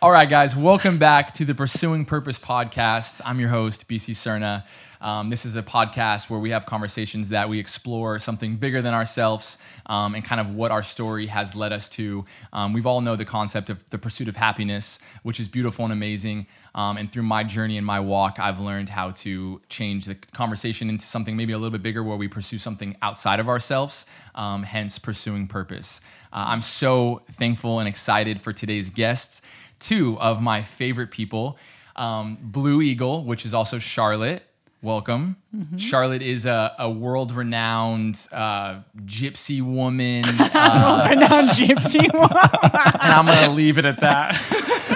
[0.00, 3.20] All right, guys, welcome back to the Pursuing Purpose podcast.
[3.24, 4.62] I'm your host, BC Cerna.
[5.00, 8.94] Um, this is a podcast where we have conversations that we explore something bigger than
[8.94, 12.24] ourselves um, and kind of what our story has led us to.
[12.52, 15.92] Um, we've all know the concept of the pursuit of happiness, which is beautiful and
[15.92, 16.46] amazing.
[16.76, 20.88] Um, and through my journey and my walk, I've learned how to change the conversation
[20.90, 24.06] into something maybe a little bit bigger where we pursue something outside of ourselves,
[24.36, 26.00] um, hence pursuing purpose.
[26.32, 29.42] Uh, I'm so thankful and excited for today's guests,
[29.80, 31.58] two of my favorite people.
[31.96, 34.42] Um, Blue Eagle, which is also Charlotte,
[34.82, 35.36] welcome.
[35.76, 40.24] Charlotte is a, a world renowned uh, gypsy woman.
[40.60, 42.30] Uh, Renowned gypsy woman.
[42.32, 44.36] and I'm going to leave it at that.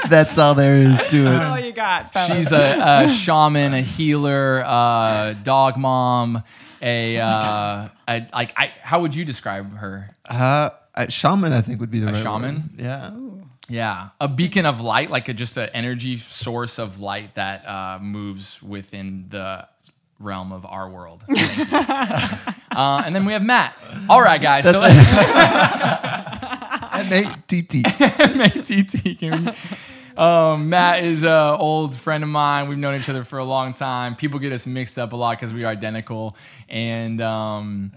[0.08, 1.24] That's all there is to it.
[1.24, 2.36] That's all you got, fellas.
[2.36, 6.42] She's a, a shaman, a healer, uh, dog mom,
[6.80, 8.52] a, uh, a like.
[8.56, 10.14] I, how would you describe her?
[10.28, 12.14] Uh, a shaman, I think, would be the right.
[12.14, 12.70] A right shaman?
[12.76, 12.80] word.
[12.84, 13.10] Yeah.
[13.72, 17.98] Yeah, a beacon of light, like a, just an energy source of light that uh,
[18.02, 19.66] moves within the
[20.18, 21.24] realm of our world.
[22.74, 23.76] Uh, and then we have Matt.
[24.08, 24.64] All right, guys.
[24.64, 24.80] So
[26.92, 27.82] M A T T.
[27.82, 29.18] MATT.
[29.18, 29.52] Can we-
[30.16, 32.68] um, Matt is an old friend of mine.
[32.70, 34.16] We've known each other for a long time.
[34.16, 36.34] People get us mixed up a lot because we are identical,
[36.68, 37.92] and um,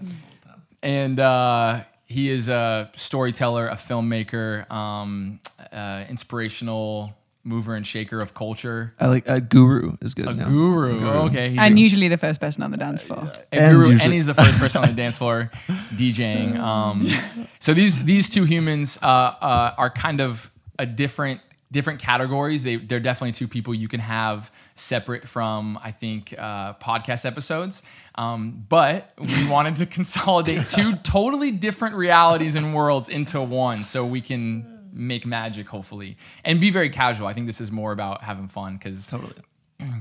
[0.82, 5.40] and uh, he is a storyteller, a filmmaker, um,
[5.72, 7.12] uh, inspirational
[7.42, 8.92] mover and shaker of culture.
[8.98, 10.26] I like a guru is good.
[10.26, 10.44] A yeah.
[10.48, 10.98] guru.
[11.26, 11.50] Okay.
[11.50, 13.22] he's and a- usually the first person on the dance floor.
[13.52, 15.50] a And guru, and usually- he's the first person on the dance floor
[15.94, 16.58] DJing.
[16.58, 17.06] Um,
[17.60, 21.40] so these these two humans uh, uh, are kind of a different
[21.72, 22.62] different categories.
[22.62, 27.82] They they're definitely two people you can have separate from I think uh, podcast episodes.
[28.14, 34.04] Um, but we wanted to consolidate two totally different realities and worlds into one, so
[34.06, 37.26] we can make magic hopefully and be very casual.
[37.26, 39.34] I think this is more about having fun because Totally.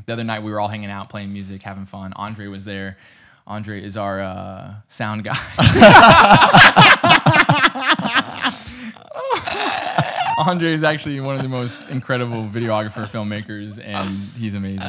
[0.05, 2.97] the other night we were all hanging out playing music having fun andre was there
[3.45, 5.37] andre is our uh, sound guy
[10.45, 14.81] andre is actually one of the most incredible videographer filmmakers and he's amazing.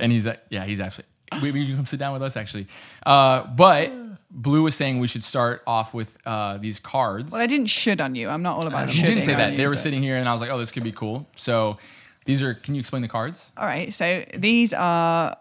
[0.00, 1.06] And he's uh, yeah he's actually
[1.42, 2.66] we, we come sit down with us actually?
[3.04, 3.92] Uh, but
[4.30, 7.32] blue was saying we should start off with uh, these cards.
[7.32, 8.28] Well, I didn't should on you.
[8.28, 9.56] I'm not all about you didn't say that.
[9.56, 11.28] they were sitting here and i was like oh this could be cool.
[11.36, 11.78] So
[12.24, 13.52] these are can you explain the cards?
[13.56, 15.36] All right, so these are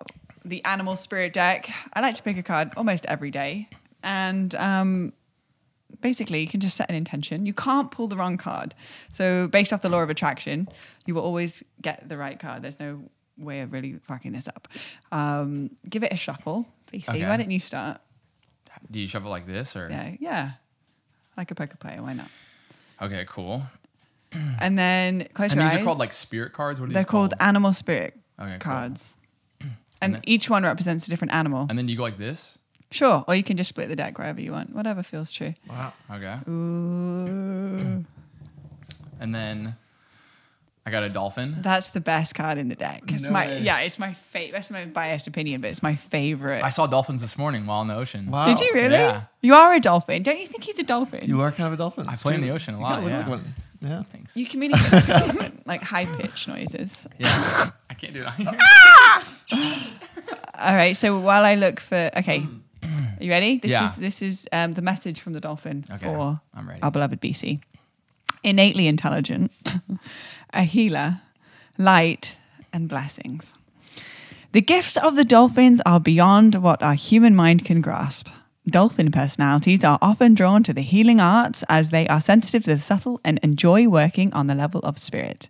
[0.45, 1.69] the animal spirit deck.
[1.93, 3.67] I like to pick a card almost every day,
[4.03, 5.13] and um,
[6.01, 7.45] basically you can just set an intention.
[7.45, 8.73] You can't pull the wrong card.
[9.11, 10.67] So based off the law of attraction,
[11.05, 12.61] you will always get the right card.
[12.61, 13.03] There's no
[13.37, 14.67] way of really fucking this up.
[15.11, 16.67] Um, give it a shuffle.
[16.91, 17.27] BC, Okay.
[17.27, 17.99] why don't you start?
[18.91, 20.51] do you shuffle like this or Yeah, yeah,
[21.37, 22.01] like a poker player.
[22.01, 22.27] Why not?
[23.01, 23.63] okay cool
[24.59, 25.81] And then close And your these eyes.
[25.81, 26.79] are called like spirit cards.
[26.79, 28.73] What are They're these called animal spirit Okay, cool.
[28.73, 29.13] cards.
[30.01, 31.65] And then- each one represents a different animal.
[31.69, 32.57] And then you go like this.
[32.91, 35.53] Sure, or you can just split the deck wherever you want, whatever feels true.
[35.69, 35.91] Wow.
[36.11, 36.37] Okay.
[36.49, 38.05] Ooh,
[39.19, 39.75] And then
[40.85, 41.55] I got a dolphin.
[41.61, 43.01] that's the best card in the deck.
[43.07, 43.61] It's No my way.
[43.61, 44.53] yeah, it's my favorite.
[44.53, 46.63] That's my biased opinion, but it's my favorite.
[46.63, 48.29] I saw dolphins this morning while in the ocean.
[48.29, 48.45] Wow.
[48.45, 48.93] Did you really?
[48.93, 49.23] Yeah.
[49.41, 50.21] You are a dolphin.
[50.23, 51.27] Don't you think he's a dolphin?
[51.27, 52.07] You are kind of a dolphin.
[52.07, 53.19] I It's play in the ocean a You lot, kinda look yeah.
[53.19, 53.53] like one.
[53.81, 54.03] Yeah.
[54.11, 54.37] Thanks.
[54.37, 57.07] You communicate like a dolphin, like high pitched noises.
[57.17, 57.69] Yeah.
[57.89, 58.35] I can't do that.
[58.61, 59.27] Ah!
[60.69, 60.95] All right.
[60.95, 62.59] So while I look for, okay, mm.
[63.19, 63.57] Are you ready?
[63.59, 63.85] This Yeah.
[63.89, 66.81] is this is um, the message from the dolphin Okay, for I'm ready.
[66.81, 67.59] our beloved BC.
[68.43, 69.51] Innately intelligent,
[70.53, 71.21] a healer,
[71.77, 72.37] light,
[72.71, 73.53] and blessings.
[74.51, 78.27] The gifts of the dolphins are beyond what our human mind can grasp.
[78.67, 82.79] Dolphin personalities are often drawn to the healing arts as they are sensitive to the
[82.81, 85.49] subtle and enjoy working on the level of spirit.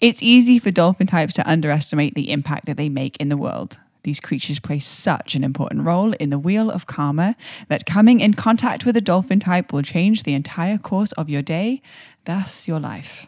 [0.00, 3.78] It's easy for dolphin types to underestimate the impact that they make in the world.
[4.04, 7.36] These creatures play such an important role in the wheel of karma
[7.68, 11.42] that coming in contact with a dolphin type will change the entire course of your
[11.42, 11.82] day,
[12.26, 13.26] thus your life.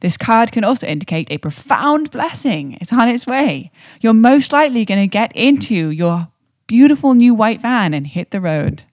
[0.00, 2.76] This card can also indicate a profound blessing.
[2.80, 3.70] It's on its way.
[4.00, 6.28] You're most likely going to get into your
[6.66, 8.84] beautiful new white van and hit the road.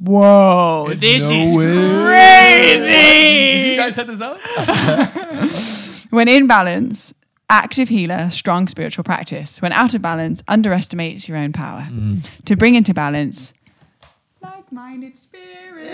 [0.00, 2.86] Whoa, this is Did crazy.
[2.86, 4.38] Did you guys set this up?
[6.10, 7.14] When in balance,
[7.50, 9.60] active healer, strong spiritual practice.
[9.60, 11.86] When out of balance, underestimates your own power.
[12.46, 13.52] To bring into balance,
[14.40, 15.88] like-minded spirit.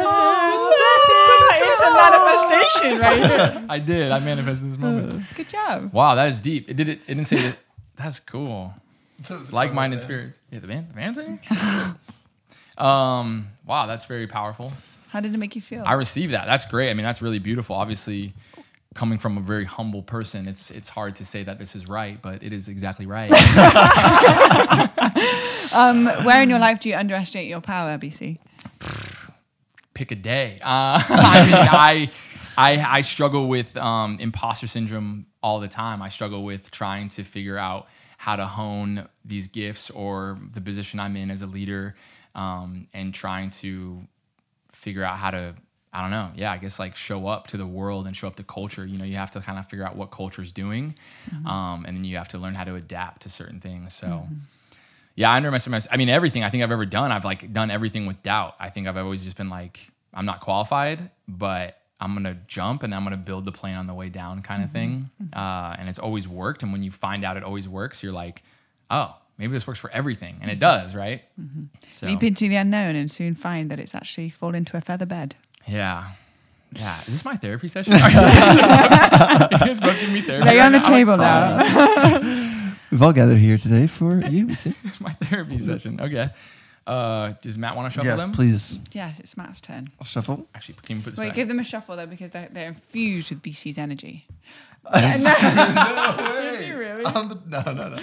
[0.00, 0.74] Oh,
[1.60, 3.66] it's a manifestation right here.
[3.70, 4.10] I did.
[4.10, 5.24] I manifested this moment.
[5.34, 5.92] Good job.
[5.92, 6.70] Wow, that is deep.
[6.70, 7.00] It did it.
[7.06, 7.58] It didn't say that.
[7.96, 8.72] That's cool.
[9.50, 10.40] Like-minded spirits.
[10.52, 10.90] Yeah, the band.
[10.90, 11.40] The band saying.
[12.76, 13.48] um.
[13.66, 14.72] Wow, that's very powerful.
[15.08, 15.82] How did it make you feel?
[15.86, 16.46] I received that.
[16.46, 16.90] That's great.
[16.90, 17.74] I mean, that's really beautiful.
[17.76, 18.34] Obviously,
[18.98, 22.20] coming from a very humble person, it's it's hard to say that this is right,
[22.20, 23.30] but it is exactly right.
[25.72, 28.38] Um, where in your life do you underestimate your power, BC?
[29.94, 30.58] pick a day.
[30.62, 32.10] Uh, I mean, I,
[32.56, 36.02] I, I struggle with um, imposter syndrome all the time.
[36.02, 37.86] I struggle with trying to figure out
[38.16, 41.94] how to hone these gifts or the position I'm in as a leader,
[42.34, 44.02] um, and trying to
[44.72, 45.54] figure out how to.
[45.92, 46.30] I don't know.
[46.36, 48.84] Yeah, I guess like show up to the world and show up to culture.
[48.84, 50.94] You know, you have to kind of figure out what culture is doing,
[51.30, 51.46] mm-hmm.
[51.46, 53.94] um, and then you have to learn how to adapt to certain things.
[53.94, 54.06] So.
[54.06, 54.34] Mm-hmm.
[55.14, 55.78] Yeah, I underestimate.
[55.78, 55.92] myself.
[55.92, 58.54] I mean, everything I think I've ever done, I've like done everything with doubt.
[58.60, 62.94] I think I've always just been like, I'm not qualified, but I'm gonna jump and
[62.94, 65.06] I'm gonna build the plane on the way down, kind of mm-hmm.
[65.18, 65.32] thing.
[65.32, 66.62] Uh, and it's always worked.
[66.62, 68.44] And when you find out it always works, you're like,
[68.90, 71.22] oh, maybe this works for everything, and it does, right?
[71.92, 75.06] So Leap into the unknown and soon find that it's actually fall into a feather
[75.06, 75.34] bed.
[75.68, 76.12] Yeah.
[76.72, 77.92] Yeah, is this my therapy session?
[77.94, 80.44] Are you guys both giving me therapy?
[80.46, 80.88] Lay right on the now?
[80.88, 82.74] Table now.
[82.90, 84.46] We've all gathered here today for you.
[84.46, 84.74] We see.
[85.00, 86.00] my therapy session.
[86.00, 86.28] Okay.
[86.86, 88.32] Uh, does Matt want to shuffle Yes, them?
[88.32, 89.88] please yes, it's Matt's turn.
[90.00, 90.46] I'll shuffle.
[90.54, 91.36] Actually, can you put this Wait, back?
[91.36, 94.26] give them a shuffle though because they're, they're infused with BC's energy.
[94.90, 96.66] no way.
[96.66, 97.04] you really?
[97.04, 97.96] I'm the, no, no, no.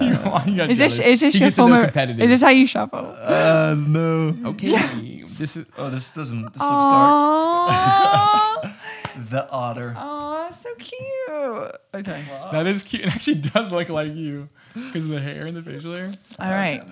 [0.00, 2.66] you, you got Is this is this your gets form of, is this how you
[2.66, 3.14] shuffle?
[3.20, 4.34] Uh, no.
[4.46, 5.19] okay?
[5.40, 6.52] This is Oh, this doesn't.
[6.52, 7.70] This looks dark.
[7.72, 8.74] Aww.
[9.30, 9.92] The otter.
[9.96, 11.76] Aw, so cute.
[11.94, 12.24] Okay.
[12.52, 13.02] that is cute.
[13.02, 16.12] It actually does look like you because of the hair and the facial hair.
[16.38, 16.82] All right.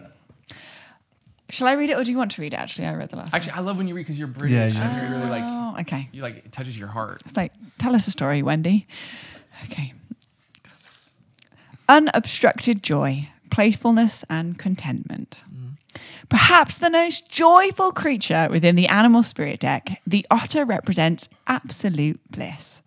[1.51, 2.57] Shall I read it or do you want to read it?
[2.57, 4.57] Actually, I read the last Actually, I love when you read because you're British.
[4.57, 5.03] Yeah, and yeah.
[5.03, 5.43] you're really like.
[5.45, 6.09] Oh, okay.
[6.13, 7.23] you like it touches your heart.
[7.25, 8.87] It's like, tell us a story, Wendy.
[9.65, 9.95] Okay.
[11.89, 15.43] Unobstructed joy, playfulness, and contentment.
[16.29, 22.83] Perhaps the most joyful creature within the animal spirit deck, the otter represents absolute bliss.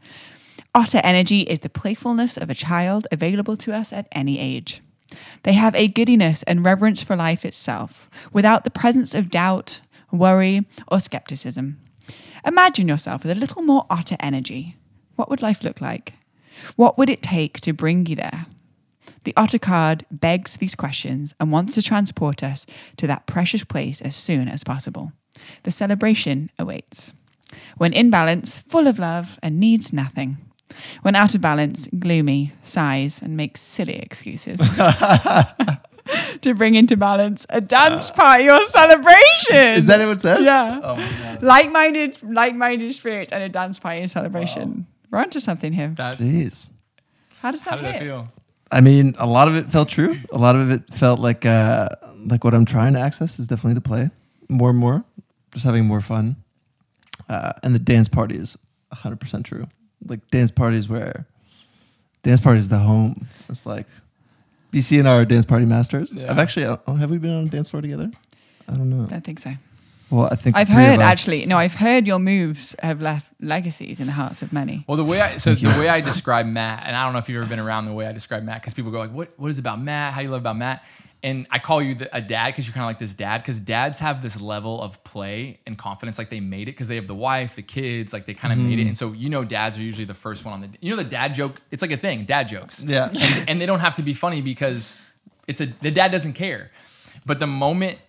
[0.76, 4.82] Otter energy is the playfulness of a child available to us at any age.
[5.44, 10.66] They have a giddiness and reverence for life itself, without the presence of doubt, worry,
[10.88, 11.80] or skepticism.
[12.46, 14.78] Imagine yourself with a little more otter energy.
[15.16, 16.14] What would life look like?
[16.76, 18.46] What would it take to bring you there?
[19.24, 22.66] The otter card begs these questions and wants to transport us
[22.98, 25.12] to that precious place as soon as possible.
[25.64, 27.14] The celebration awaits.
[27.78, 30.38] When in balance, full of love and needs nothing.
[31.02, 34.60] When out of balance, gloomy, sighs, and makes silly excuses.
[36.42, 39.56] to bring into balance a dance uh, party or celebration.
[39.56, 40.42] Is that what it says?
[40.44, 40.80] Yeah.
[40.82, 41.44] Oh my god.
[41.44, 44.88] Like-minded, like-minded spirits and a dance party and celebration.
[45.12, 45.94] We're onto something here.
[45.96, 46.68] That's Jeez.
[47.42, 47.92] How does that how did hit?
[47.94, 48.28] that feel?
[48.72, 50.18] I mean, a lot of it felt true.
[50.32, 51.90] A lot of it felt like uh,
[52.26, 54.10] like what I'm trying to access is definitely the play
[54.50, 55.04] more and more,
[55.54, 56.38] just having more fun.
[57.30, 58.58] Uh, and the dance party is
[58.90, 59.68] 100 percent true.
[60.06, 61.28] Like dance parties where
[62.24, 63.28] dance party is the home.
[63.50, 63.88] It's like
[64.72, 66.16] BC and I are dance party masters.
[66.16, 66.32] Yeah.
[66.32, 68.12] I've actually oh, have we been on a dance floor together?
[68.68, 69.08] I don't know.
[69.14, 69.54] I think so.
[70.12, 71.46] Well, I think I've the three of heard actually.
[71.46, 74.84] No, I've heard your moves have left legacies in the hearts of many.
[74.88, 77.30] Well, the way I so the way I describe Matt, and I don't know if
[77.30, 79.50] you've ever been around the way I describe Matt, because people go like, "What what
[79.50, 80.14] is it about Matt?
[80.14, 80.84] How do you love about Matt?"
[81.24, 83.60] And I call you the, a dad because you're kind of like this dad, because
[83.60, 87.06] dads have this level of play and confidence, like they made it because they have
[87.06, 88.82] the wife, the kids, like they kind of made it.
[88.82, 88.88] Mm-hmm.
[88.88, 90.70] And so you know, dads are usually the first one on the.
[90.82, 91.62] You know, the dad joke.
[91.72, 92.84] It's like a thing, dad jokes.
[92.84, 93.10] Yeah.
[93.10, 94.96] and, and they don't have to be funny because
[95.48, 96.72] it's a the dad doesn't care.
[97.26, 98.00] But the moment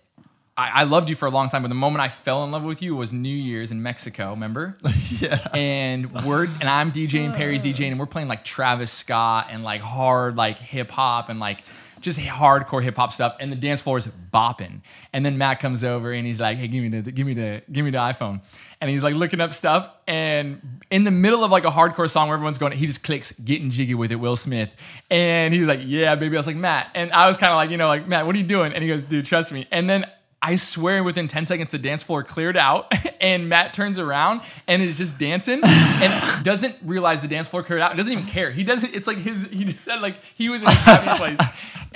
[0.55, 2.63] I, I loved you for a long time, but the moment I fell in love
[2.63, 4.31] with you was New Year's in Mexico.
[4.31, 4.77] Remember?
[5.19, 5.47] yeah.
[5.53, 7.69] and we're and I'm DJing, Perry's uh.
[7.69, 11.63] DJing, and we're playing like Travis Scott and like hard like hip hop and like
[12.01, 13.35] just hardcore hip hop stuff.
[13.39, 14.81] And the dance floor is bopping.
[15.11, 17.63] And then Matt comes over and he's like, "Hey, give me the give me the
[17.71, 18.41] give me the iPhone."
[18.79, 19.89] And he's like looking up stuff.
[20.07, 23.31] And in the middle of like a hardcore song where everyone's going, he just clicks
[23.31, 24.69] "Getting Jiggy with It," Will Smith.
[25.09, 27.71] And he's like, "Yeah, baby." I was like, "Matt," and I was kind of like,
[27.71, 28.73] you know, like Matt, what are you doing?
[28.73, 30.05] And he goes, "Dude, trust me." And then
[30.45, 34.81] I swear within 10 seconds, the dance floor cleared out and Matt turns around and
[34.81, 37.95] is just dancing and doesn't realize the dance floor cleared out.
[37.95, 38.51] Doesn't even care.
[38.51, 41.39] He doesn't, it's like his, he just said like he was in his happy place.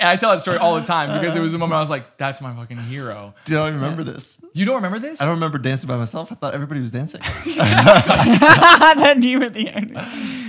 [0.00, 1.90] And I tell that story all the time because it was a moment I was
[1.90, 3.34] like, that's my fucking hero.
[3.44, 4.38] Do you remember this?
[4.52, 5.20] You don't remember this?
[5.20, 6.30] I don't remember dancing by myself.
[6.32, 7.20] I thought everybody was dancing.
[8.22, 9.96] that you were the only.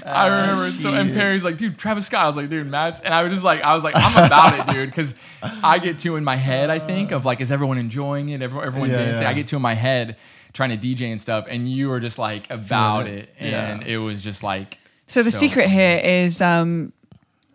[0.06, 0.72] I remember it.
[0.72, 2.24] So, and Perry's like, dude, Travis Scott.
[2.24, 3.02] I was like, dude, Matt's.
[3.02, 4.94] And I was just like, I was like, I'm about it, dude.
[4.94, 8.42] Cause I get too in my head, I think, of like, is everyone enjoying it?
[8.42, 9.24] Everyone, everyone Yeah, dancing.
[9.24, 9.30] yeah.
[9.30, 10.18] I get too in my head
[10.54, 11.46] trying to DJ and stuff.
[11.50, 13.30] And you were just like about Feeling it.
[13.40, 13.54] it.
[13.54, 13.88] And Yeah.
[13.88, 14.78] it was just like.
[15.08, 16.94] So the secret here is um,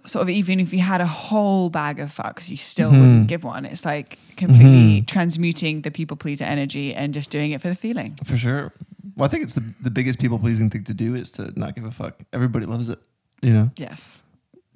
[0.06, 3.26] sort of even if you had a whole bag of fucks, you still wouldn't mm-hmm.
[3.26, 3.64] give one.
[3.64, 5.04] It's like completely mm-hmm.
[5.06, 8.16] transmuting the people pleaser energy and just doing it for the feeling.
[8.24, 8.72] For sure.
[9.16, 11.74] Well, I think it's the, the biggest people pleasing thing to do is to not
[11.74, 12.20] give a fuck.
[12.32, 12.98] Everybody loves it.
[13.42, 14.22] You know, Yes.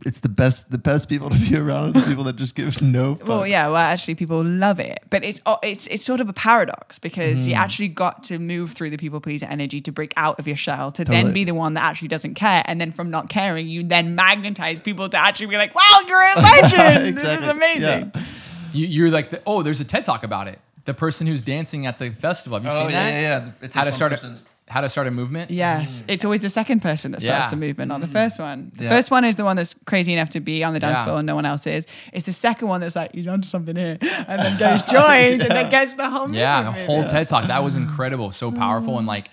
[0.07, 0.71] It's the best.
[0.71, 3.17] The best people to be around are the people that just give no.
[3.17, 3.29] Fuck.
[3.29, 3.67] Well, yeah.
[3.67, 7.39] Well, actually, people love it, but it's oh, it's it's sort of a paradox because
[7.41, 7.49] Mm-hmm.
[7.49, 10.57] you actually got to move through the people pleaser energy to break out of your
[10.57, 13.67] shell to then be the one that actually doesn't care, and then from not caring,
[13.69, 17.19] you then magnetize people to actually be like, "Wow, you're a legend!
[17.19, 18.25] This is amazing." Yeah.
[18.73, 20.59] You, you're like, the, oh, there's a TED talk about it.
[20.85, 22.59] The person who's dancing at the festival.
[22.61, 23.11] Have you Oh, seen yeah, that?
[23.13, 23.47] yeah, yeah.
[23.63, 24.39] It takes How to one start person.
[24.69, 25.51] A how to start a movement.
[25.51, 26.05] Yes, mm.
[26.09, 27.51] it's always the second person that starts Yeah.
[27.51, 28.13] the movement, not the mm.
[28.13, 28.73] first one.
[28.75, 28.91] The Yeah.
[28.91, 31.05] first one is the one that's crazy enough to be on the dance Yeah.
[31.05, 31.87] floor and no one else is.
[32.13, 35.51] It's the second one that's like, he's onto something here, and then goes joins and
[35.51, 37.05] then gets the whole Yeah, the whole.
[37.05, 37.47] TED talk.
[37.49, 37.83] That was mm.
[37.83, 39.31] incredible, so powerful, and like,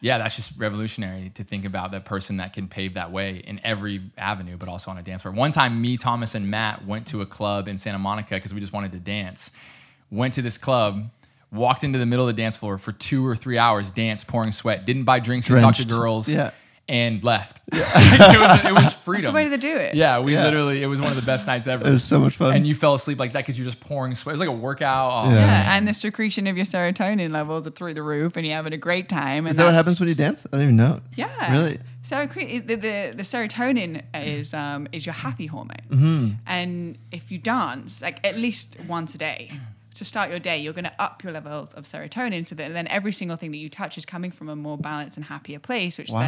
[0.00, 3.58] yeah, that's just revolutionary to think about that person that can pave that way in
[3.64, 5.32] every avenue, but also on a dance floor.
[5.32, 8.60] One time, me, Thomas, and Matt went to a club in Santa Monica because we
[8.60, 9.50] just wanted to dance.
[10.10, 11.08] Went to this club.
[11.54, 14.52] Walked into the middle of the dance floor for two or three hours, danced, pouring
[14.52, 16.50] sweat, didn't buy drinks, didn't talk to girls, Yeah.
[16.88, 17.60] and left.
[17.72, 17.78] it,
[18.40, 19.22] was, it was freedom.
[19.22, 19.94] That's the way to do it.
[19.94, 20.44] Yeah, we Yeah.
[20.44, 21.86] literally, it was one of the best nights ever.
[21.86, 22.54] It was so much fun.
[22.56, 24.32] and you fell asleep like that because you're just pouring sweat.
[24.32, 25.10] It was like a workout.
[25.26, 25.36] Oh, Yeah.
[25.46, 28.72] Yeah, and the secretion of your serotonin levels are through the roof, and you're having
[28.72, 29.46] a great time.
[29.46, 30.44] And Is that what happens when you dance?
[30.46, 31.00] I don't even know.
[31.16, 31.78] Yeah, Really?
[32.04, 36.30] Serocre- the, the the serotonin is um is your happy hormone, Mm-hmm.
[36.46, 39.50] and if you dance like at least once a day
[39.94, 42.86] to start your day, you're going to up your levels of serotonin, so that then
[42.88, 45.98] every single thing that you touch is coming from a more balanced and happier place,
[45.98, 46.20] which Wow.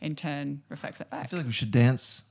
[0.00, 1.24] then in turn reflects that back.
[1.24, 2.22] I feel like we should dance.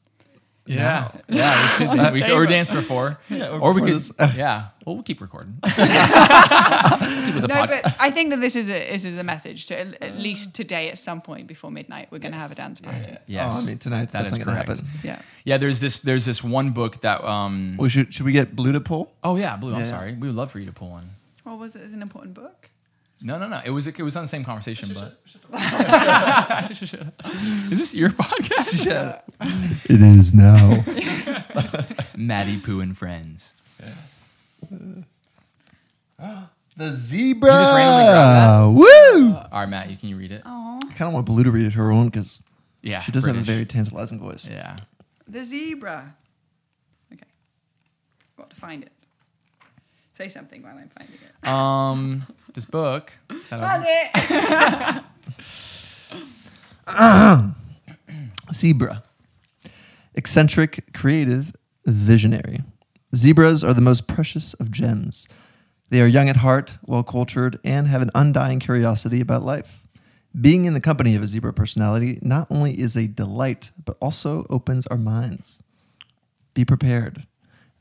[0.68, 2.12] Yeah, yeah, we should On the.
[2.14, 2.38] We, table.
[2.38, 3.94] or dance before, Yeah, or or we could.
[3.96, 4.12] this.
[4.20, 5.56] yeah, well, we'll keep recording.
[5.64, 9.24] keep with the No, pod- but I think that this is a this is a
[9.24, 12.52] message to at, at least today at some point before midnight we're going to have
[12.52, 13.18] a dance party.
[13.28, 14.80] yes, Oh, I mean, tonight's that is definitely gonna correct.
[14.82, 15.00] happen.
[15.04, 15.22] Yeah.
[15.46, 17.76] Yeah, there's this there's this one book that um.
[17.80, 19.12] We should should we get Blue to pull?
[19.24, 19.74] Oh yeah, Blue.
[19.76, 20.14] I'm sorry.
[20.14, 21.10] We would love for you to pull one.
[21.46, 22.70] Well, was it as an important book?
[23.24, 23.62] No, no, no.
[23.64, 25.20] It was it was on the same conversation, but.
[26.72, 28.86] is this your podcast?
[28.86, 29.22] Yeah.
[29.86, 30.84] it is now.
[32.18, 33.54] Maddie Pooh and friends.
[36.20, 37.52] the zebra.
[37.52, 39.36] You just randomly grabbed Woo!
[39.36, 40.42] All right, Matt, you can you read it?
[40.46, 42.42] Oh, I kind of want Blue to read it her own because
[42.82, 44.48] Yeah, she does have a very tantalizing voice.
[44.50, 44.80] Yeah.
[45.28, 46.16] the zebra.
[47.14, 47.24] Okay,
[48.38, 48.92] got to find it.
[50.14, 51.48] Say something while I'm finding it.
[51.48, 53.14] Um, this book.
[53.50, 55.04] That Found
[56.88, 57.54] it.
[58.54, 59.04] Zebra.
[60.16, 61.56] Eccentric, creative,
[61.86, 62.62] visionary.
[63.16, 65.28] Zebras are the most precious of gems.
[65.90, 69.84] They are young at heart, well cultured, and have an undying curiosity about life.
[70.40, 74.46] Being in the company of a zebra personality not only is a delight, but also
[74.50, 75.62] opens our minds.
[76.54, 77.28] Be prepared.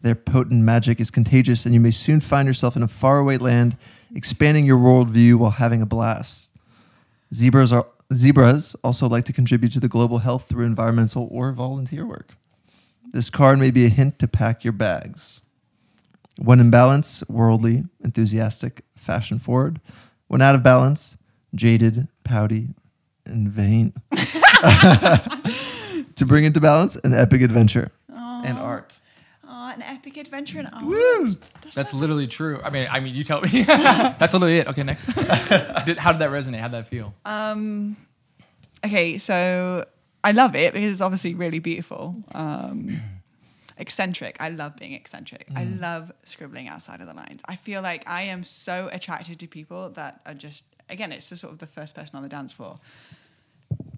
[0.02, 3.76] Their potent magic is contagious, and you may soon find yourself in a faraway land,
[4.14, 6.56] expanding your worldview while having a blast.
[7.34, 12.06] Zebras are zebras also like to contribute to the global health through environmental or volunteer
[12.06, 12.32] work.
[13.12, 15.40] This card may be a hint to pack your bags.
[16.38, 19.80] When in balance, worldly, enthusiastic, fashion forward.
[20.28, 21.18] When out of balance,
[21.54, 22.68] jaded, pouty,
[23.26, 23.92] and vain.
[26.14, 27.90] to bring into balance, an epic adventure
[28.44, 28.99] and art.
[29.70, 30.84] Oh, an epic adventure in art.
[30.84, 31.36] Woo!
[31.74, 32.60] That's literally true.
[32.62, 33.62] I mean, I mean, you tell me.
[33.62, 34.68] That's literally it.
[34.68, 35.06] Okay, next.
[35.86, 36.58] Did, how did that resonate?
[36.58, 37.14] How did that feel?
[37.24, 37.96] Um,
[38.84, 39.84] okay, so
[40.24, 42.16] I love it because it's obviously really beautiful.
[42.32, 43.00] Um,
[43.78, 44.36] eccentric.
[44.40, 45.46] I love being eccentric.
[45.54, 47.40] I love scribbling outside of the lines.
[47.46, 51.40] I feel like I am so attracted to people that are just, again, it's just
[51.40, 52.78] sort of the first person on the dance floor.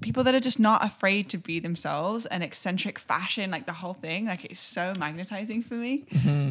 [0.01, 3.95] People that are just not afraid to be themselves and eccentric fashion, like the whole
[3.95, 6.05] thing, like it's so magnetizing for me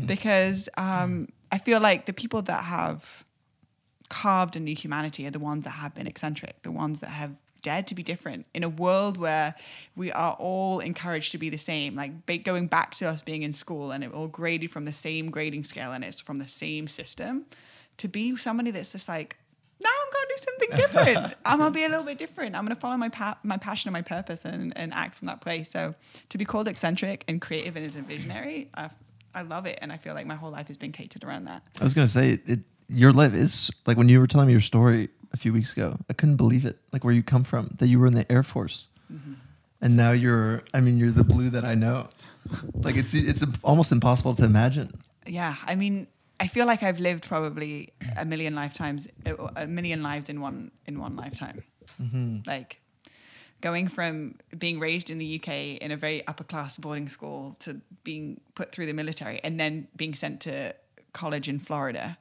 [0.05, 3.25] because um, I feel like the people that have
[4.09, 7.35] carved a new humanity are the ones that have been eccentric, the ones that have
[7.61, 9.55] dared to be different in a world where
[9.95, 11.95] we are all encouraged to be the same.
[11.95, 15.29] Like going back to us being in school and it all graded from the same
[15.29, 17.45] grading scale and it's from the same system.
[17.97, 19.37] To be somebody that's just like,
[19.83, 21.35] now I'm going to do something different.
[21.45, 22.55] I'm going to be a little bit different.
[22.55, 25.27] I'm going to follow my pa- my passion and my purpose and, and act from
[25.27, 25.69] that place.
[25.69, 25.95] So
[26.29, 28.89] to be called eccentric and creative and as a visionary, I,
[29.33, 29.79] I love it.
[29.81, 31.63] And I feel like my whole life has been catered around that.
[31.79, 32.59] I was gonna say it, it.
[32.87, 35.97] Your life is like when you were telling me your story a few weeks ago.
[36.09, 36.77] I couldn't believe it.
[36.91, 39.33] Like where you come from, that you were in the Air Force, mm-hmm.
[39.79, 40.63] and now you're.
[40.73, 42.09] I mean, you're the blue that I know.
[42.73, 44.99] Like it's it's almost impossible to imagine.
[45.27, 46.07] yeah i mean
[46.41, 49.07] i feel like i've lived probably a million lifetimes
[49.55, 51.63] a million lives in one in one lifetime
[52.01, 52.39] mm-hmm.
[52.45, 52.81] like
[53.61, 57.79] going from being raised in the uk in a very upper class boarding school to
[58.03, 60.73] being put through the military and then being sent to
[61.13, 62.17] college in florida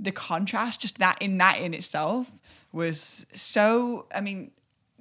[0.00, 2.30] the contrast, just that in that in itself
[2.72, 4.06] was so.
[4.14, 4.50] I mean,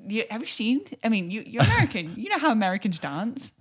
[0.08, 0.82] you, have you seen?
[1.04, 2.14] I mean, you, you're American.
[2.18, 3.54] you know how Americans dance.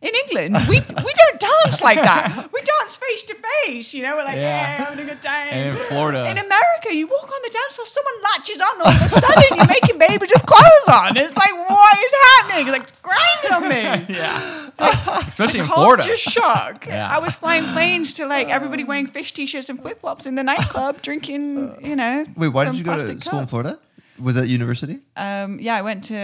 [0.00, 2.50] In England, we we don't dance like that.
[2.52, 3.92] We dance face to face.
[3.94, 4.42] You know, we're like, Yeah.
[4.78, 5.48] yeah, having a good time.
[5.50, 8.92] And in Florida, In America, you walk on the dance floor, someone latches on all
[8.92, 11.16] of a sudden, you're making babies with clothes on.
[11.16, 12.68] It's like, what is happening?
[12.68, 14.14] It's like, grind on me.
[14.14, 14.70] yeah,
[15.28, 16.04] especially in Florida.
[16.04, 16.86] Just shock.
[16.86, 17.08] Yeah.
[17.10, 18.88] I was flying planes to like everybody um.
[18.88, 22.24] wearing fish t-shirts and flip-flops in the nightclub, drinking, you know.
[22.36, 23.46] Wait, why did you go to school in.
[23.46, 23.78] Florida?
[24.20, 24.98] Was that university?
[25.16, 26.16] Um, yeah, I went to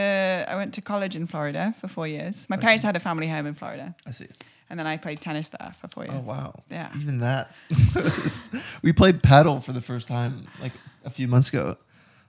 [0.48, 2.46] I went to college in Florida for four years.
[2.48, 4.26] My parents had a family home in Florida, I see.
[4.70, 6.16] and then I played tennis there for four years.
[6.18, 6.62] Oh wow.
[6.70, 6.90] Yeah.
[7.00, 7.50] Even that.
[8.82, 10.72] we played paddle for the first time like
[11.04, 11.76] a few months ago.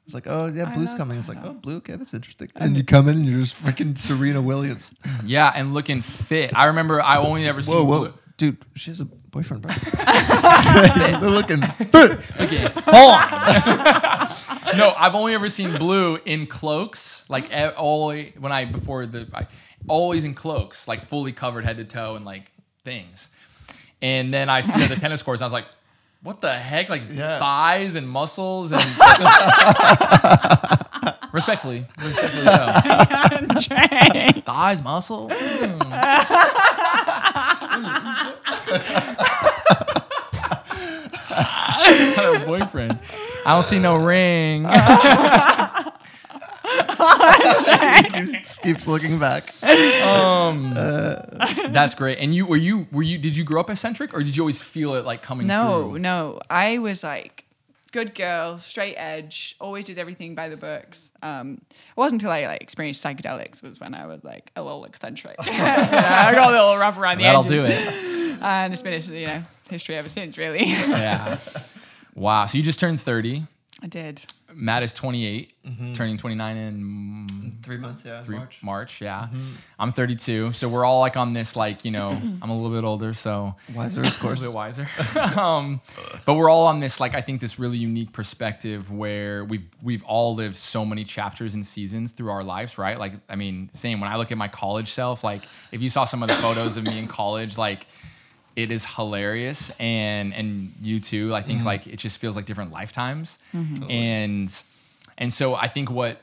[0.06, 1.18] It's like, oh yeah, blue's love coming.
[1.18, 2.52] It's like, oh blue, okay, that's interesting.
[2.56, 4.94] And you come in and you're just freaking Serena Williams.
[5.26, 6.52] Yeah, and looking fit.
[6.56, 9.72] I remember I only ever seen Whoa, whoa, Blue- dude, she has a boyfriend, bro.
[10.96, 12.12] They're looking fit.
[12.40, 13.30] looking fine.
[14.78, 19.48] no, I've only ever seen Blue in cloaks, like always when I before the I,
[19.90, 22.50] always in cloaks, like fully covered head to toe and like
[22.86, 23.30] things.
[24.02, 25.66] And then I see at the tennis courts, and I was like,
[26.24, 26.88] "What the heck?
[26.90, 27.38] Like Yeah.
[27.38, 28.82] thighs and muscles and."
[31.34, 34.42] respectfully, respectfully so.
[34.46, 35.30] Thighs, muscle.
[35.34, 35.82] Hmm.
[41.30, 43.00] Got a boyfriend.
[43.46, 44.66] I don't see no ring.
[48.32, 49.54] keeps, keeps looking back.
[49.64, 52.18] Um, that's great.
[52.20, 54.62] And you were you were you did you grow up eccentric or did you always
[54.62, 56.00] feel it like coming No, through?
[56.00, 56.40] no.
[56.50, 57.44] I was like
[57.92, 61.12] good girl, straight edge, always did everything by the books.
[61.24, 64.84] Um, it wasn't until I like experienced psychedelics was when I was like a little
[64.86, 65.36] eccentric.
[65.40, 67.56] I got a little rough around the That'll edges.
[67.56, 68.15] do it.
[68.42, 70.64] Uh, and it's been a you know history ever since, really.
[70.66, 71.40] Yeah.
[72.14, 72.46] Wow.
[72.46, 73.46] So you just turned 30.
[73.82, 74.22] I did.
[74.54, 75.94] Matt is 28, mm-hmm.
[75.94, 78.22] turning 29 in Three months, yeah.
[78.22, 79.02] three, March.
[79.02, 79.24] Yeah.
[79.24, 79.54] Mm-hmm.
[79.80, 80.52] I'm 32.
[80.52, 82.10] So we're all like on this, like, you know,
[82.42, 83.14] I'm a little bit older.
[83.16, 84.40] So Wiser, of a course.
[84.40, 84.88] little bit wiser.
[85.40, 85.82] um,
[86.26, 90.04] but we're all on this, like, I think this really unique perspective where we've we've
[90.04, 93.00] all lived so many chapters and seasons through our lives, right?
[93.00, 96.06] Like, I mean, same when I look at my college self, like, if you saw
[96.06, 97.88] some of the photos of me in college, like,
[98.56, 101.34] it is hilarious, and and you too.
[101.36, 101.68] I think mm-hmm.
[101.68, 103.90] like it just feels like different lifetimes, mm-hmm.
[103.90, 104.64] and
[105.18, 106.22] and so I think what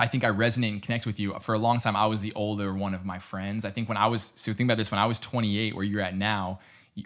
[0.00, 1.34] I think I resonate and connect with you.
[1.40, 3.66] For a long time, I was the older one of my friends.
[3.66, 6.00] I think when I was, so think about this, when I was 28, where you're
[6.00, 6.58] at now,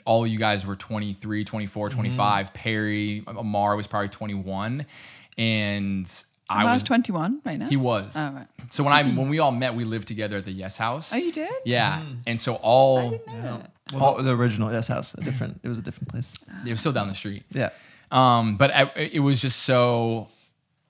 [0.05, 1.97] all you guys were 23, 24, mm-hmm.
[1.97, 2.55] 25.
[2.55, 4.87] Perry, Ammar was probably 21.
[5.37, 7.69] And I I was was, 21 right now.
[7.69, 8.15] he was.
[8.17, 8.47] Oh, right.
[8.71, 11.13] So when I, when we all met, we lived together at the Yes House.
[11.13, 11.51] Oh, you did?
[11.65, 12.03] Yeah.
[12.27, 13.19] And so all,
[13.93, 15.61] Well, the original Yes House, a different.
[15.63, 16.35] It was a different place.
[16.67, 17.45] it was still down the street.
[17.51, 17.71] Yeah.
[18.11, 20.29] Um, but I, it was just so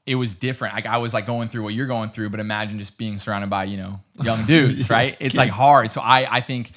[0.07, 0.75] it was different.
[0.75, 3.49] Like I was like going through what you're going through, but imagine just being surrounded
[3.49, 5.17] by you know young dudes, right?
[5.21, 5.91] It's like hard.
[5.91, 6.73] So I I think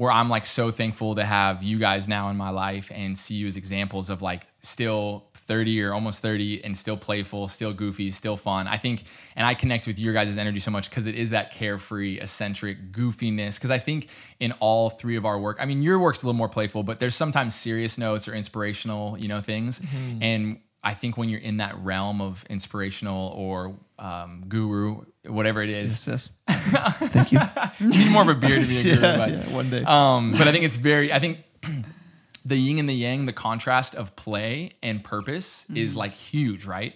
[0.00, 3.34] where I'm like so thankful to have you guys now in my life and see
[3.34, 8.10] you as examples of like still 30 or almost 30 and still playful, still goofy,
[8.10, 8.66] still fun.
[8.66, 9.04] I think,
[9.36, 12.92] and I connect with your guys' energy so much because it is that carefree, eccentric
[12.92, 13.56] goofiness.
[13.56, 14.08] Because I think
[14.38, 16.98] in all three of our work, I mean, your work's a little more playful, but
[16.98, 19.80] there's sometimes serious notes or inspirational, you know, things.
[19.80, 20.22] Mm-hmm.
[20.22, 25.68] And I think when you're in that realm of inspirational or um, guru, whatever it
[25.68, 26.30] is, Yes.
[26.48, 26.94] yes.
[27.10, 27.40] Thank you.
[27.80, 29.00] you need more of a beard to be a guru.
[29.02, 29.84] yeah, but, yeah, one day.
[29.84, 31.12] um, but I think it's very.
[31.12, 31.38] I think
[32.46, 36.94] the yin and the yang, the contrast of play and purpose, is like huge, right?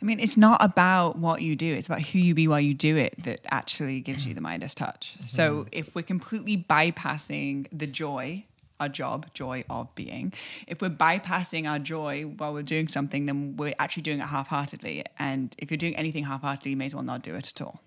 [0.00, 2.74] I mean, it's not about what you do, it's about who you be while you
[2.74, 5.14] do it that actually gives you the Midas touch.
[5.28, 8.44] So if we're completely bypassing the joy,
[8.82, 10.32] our job, joy of being,
[10.66, 14.48] if we're bypassing our joy while we're doing something, then we're actually doing it half
[14.48, 15.04] heartedly.
[15.18, 17.60] And if you're doing anything half heartedly, you may as well not do it at
[17.62, 17.80] all.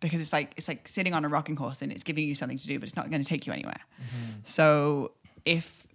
[0.00, 2.58] Because it's like it's like sitting on a rocking horse and it's giving you something
[2.58, 3.80] to do, but it's not going to take you anywhere.
[3.98, 4.32] Mm-hmm.
[4.44, 5.12] So
[5.44, 5.85] if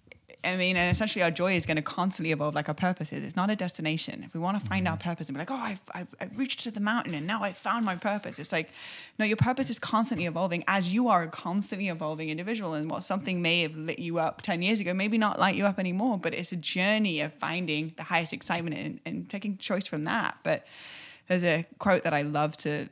[0.44, 3.24] I mean, and essentially our joy is going to constantly evolve like our purpose is.
[3.24, 4.24] It's not a destination.
[4.24, 5.10] If we want to find our mm-hmm.
[5.10, 7.58] purpose and be like, oh, I've, I've, I've reached to the mountain and now I've
[7.58, 8.40] found my purpose.
[8.40, 8.70] It's like,
[9.20, 12.74] no, your purpose is constantly evolving as you are a constantly evolving individual.
[12.74, 15.66] And what something may have lit you up 10 years ago, maybe not light you
[15.66, 19.86] up anymore, but it's a journey of finding the highest excitement and, and taking choice
[19.86, 20.38] from that.
[20.44, 20.66] But
[21.28, 22.90] there's a quote that I love to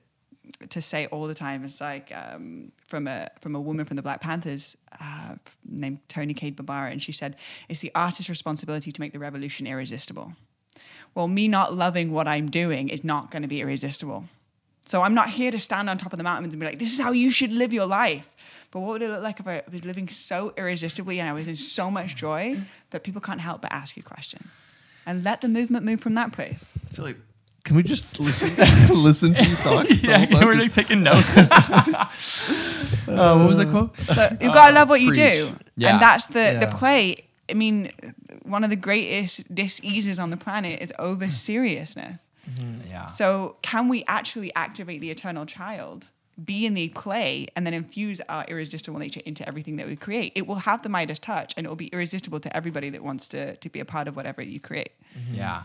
[0.70, 1.64] to say all the time.
[1.64, 5.36] It's like um, from a from a woman from the Black Panthers uh,
[5.66, 7.36] named Toni Cade Bambara, and she said,
[7.68, 10.34] "It's the artist's responsibility to make the revolution irresistible."
[11.16, 14.26] Well, me not loving what I'm doing is not going to be irresistible.
[14.86, 16.94] So I'm not here to stand on top of the mountains and be like, "This
[16.94, 18.30] is how you should live your life."
[18.72, 21.48] But what would it look like if I was living so irresistibly and I was
[21.48, 22.58] in so much joy
[22.92, 24.48] that people can't help but ask you questions?
[25.10, 26.74] and let the movement move from that place.
[26.86, 27.18] I feel like
[27.70, 28.56] can we just listen
[28.90, 29.88] listen to you talk?
[29.88, 30.48] the yeah, whole time?
[30.48, 31.38] we're like taking notes.
[31.38, 32.08] uh,
[33.06, 34.00] what was the uh, quote?
[34.00, 35.54] So you've got to love what you do.
[35.78, 35.94] Yeah.
[35.94, 37.26] and that's the the play.
[37.48, 37.92] I mean,
[38.42, 42.22] one of the greatest diseases on the planet is over seriousness.
[42.50, 43.06] Mm-hmm, yeah.
[43.06, 46.06] So, can we actually activate the eternal child,
[46.44, 50.32] be in the play, and then infuse our irresistible nature into everything that we create?
[50.36, 53.28] It will have the Midas touch, and it will be irresistible to everybody that wants
[53.30, 54.92] to, to be a part of whatever you create.
[55.18, 55.36] Mm-hmm.
[55.36, 55.64] Yeah.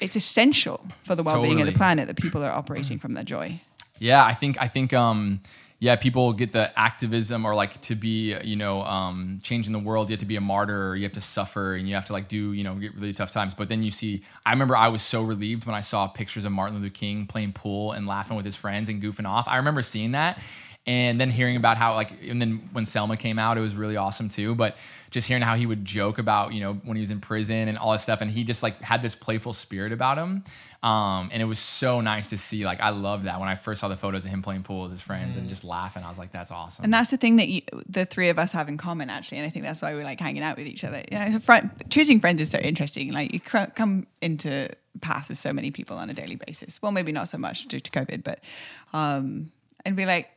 [0.00, 3.24] It's essential for the well being of the planet that people are operating from their
[3.24, 3.60] joy.
[3.98, 5.40] Yeah, I think I think um
[5.78, 10.08] yeah, people get the activism or like to be, you know, um, changing the world.
[10.08, 10.90] You have to be a martyr.
[10.90, 13.12] Or you have to suffer, and you have to like do, you know, get really
[13.12, 13.52] tough times.
[13.52, 16.52] But then you see, I remember I was so relieved when I saw pictures of
[16.52, 19.46] Martin Luther King playing pool and laughing with his friends and goofing off.
[19.48, 20.38] I remember seeing that,
[20.86, 23.96] and then hearing about how like, and then when Selma came out, it was really
[23.96, 24.54] awesome too.
[24.54, 24.76] But
[25.10, 27.78] just hearing how he would joke about, you know, when he was in prison and
[27.78, 30.44] all this stuff, and he just like had this playful spirit about him.
[30.82, 32.64] Um, and it was so nice to see.
[32.64, 34.92] Like, I loved that when I first saw the photos of him playing pool with
[34.92, 36.04] his friends and just laughing.
[36.04, 36.84] I was like, that's awesome.
[36.84, 39.38] And that's the thing that you, the three of us have in common, actually.
[39.38, 41.02] And I think that's why we like hanging out with each other.
[41.10, 43.12] You know, friend, choosing friends is so interesting.
[43.12, 44.68] Like you cr- come into
[45.00, 46.80] paths with so many people on a daily basis.
[46.80, 48.44] Well, maybe not so much due to COVID, but
[48.92, 49.50] um,
[49.84, 50.30] and be like,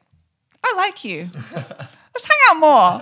[0.63, 1.29] I like you.
[2.19, 3.01] Let's hang out more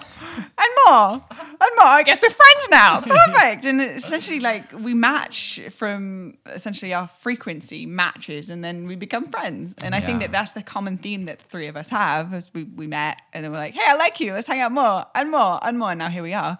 [0.57, 1.23] and more
[1.59, 1.87] and more.
[1.87, 3.01] I guess we're friends now.
[3.33, 3.65] Perfect.
[3.65, 9.73] And essentially, like we match from essentially our frequency matches, and then we become friends.
[9.81, 10.27] And I think Yeah.
[10.27, 12.33] that that's the common theme that the three of us have.
[12.33, 14.33] As we we met, and then we're like, hey, I like you.
[14.33, 15.89] Let's hang out more and more and more.
[15.91, 16.57] And now here we are.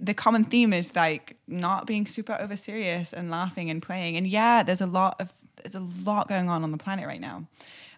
[0.00, 4.16] The common theme is like not being super over serious and laughing and playing.
[4.16, 5.28] And yeah, there's a lot of
[5.62, 7.46] there's a lot going on on the planet right now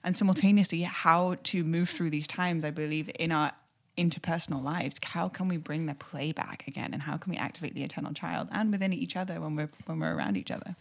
[0.02, 3.52] and simultaneously how to move through these times i believe in our
[3.98, 7.74] interpersonal lives how can we bring the play back again and how can we activate
[7.74, 10.74] the eternal child and within each other when we're when we're around each other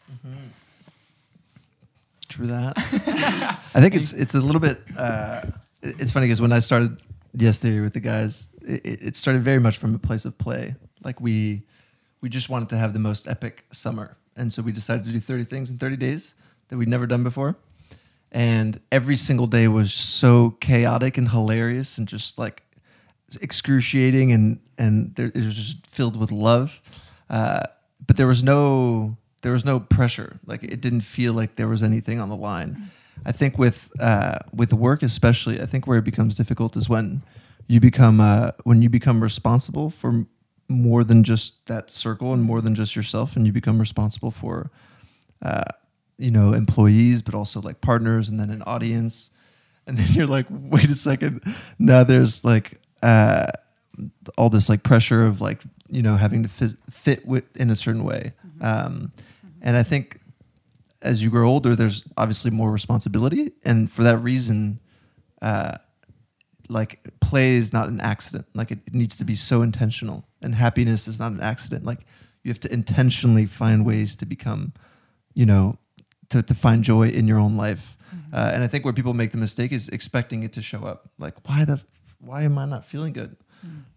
[2.30, 2.74] True that.
[3.74, 4.80] I think it's it's a little bit.
[4.95, 5.41] Uh,
[5.82, 7.02] it's funny because when I started
[7.34, 10.76] Yes Theory with the guys, it, it started very much from a place of play.
[11.04, 11.63] Like we
[12.22, 15.19] we just wanted to have the most epic summer, and so we decided to do
[15.19, 16.36] thirty things in thirty days
[16.67, 17.58] that we'd never done before.
[18.32, 22.62] And every single day was so chaotic and hilarious, and just like
[23.38, 26.82] excruciating, and and there, it was just filled with love.
[27.30, 27.63] Uh,
[28.06, 30.39] but there was no there was no pressure.
[30.46, 32.89] Like it didn't feel like there was anything on the line.
[33.26, 37.22] I think with uh, with work especially, I think where it becomes difficult is when
[37.68, 40.26] you become uh, when you become responsible for
[40.68, 44.72] more than just that circle and more than just yourself, and you become responsible for
[45.42, 45.65] uh,
[46.18, 49.32] you know employees, but also like partners, and then an audience,
[49.86, 51.42] and then you're like, wait a second,
[51.78, 53.48] now there's like uh,
[54.38, 57.76] all this like pressure of like you know having to phys- fit with in a
[57.76, 59.12] certain way, um,
[59.62, 60.20] and I think
[61.02, 64.80] as you grow older, there's obviously more responsibility, and for that reason,
[65.42, 65.78] uh,
[66.68, 68.46] like play is not an accident.
[68.54, 71.86] Like it, it needs to be so intentional, and happiness is not an accident.
[71.86, 72.06] Like
[72.44, 74.74] you have to intentionally find ways to become,
[75.34, 75.78] you know,
[76.30, 77.96] to to find joy in your own life.
[78.32, 81.10] Uh, and I think where people make the mistake is expecting it to show up.
[81.18, 81.82] Like why the
[82.19, 83.36] why am I not feeling good?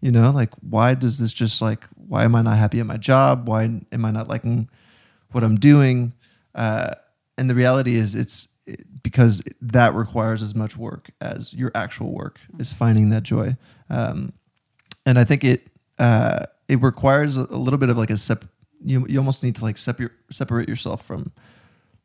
[0.01, 2.97] You know, like why does this just like why am I not happy at my
[2.97, 3.47] job?
[3.47, 4.69] Why am I not liking
[5.31, 6.13] what I'm doing?
[6.53, 6.91] Uh,
[7.37, 8.47] and the reality is, it's
[9.01, 13.57] because that requires as much work as your actual work is finding that joy.
[13.89, 14.33] Um,
[15.05, 15.67] and I think it
[15.99, 18.45] uh, it requires a, a little bit of like a sep.
[18.83, 21.31] You you almost need to like separate separate yourself from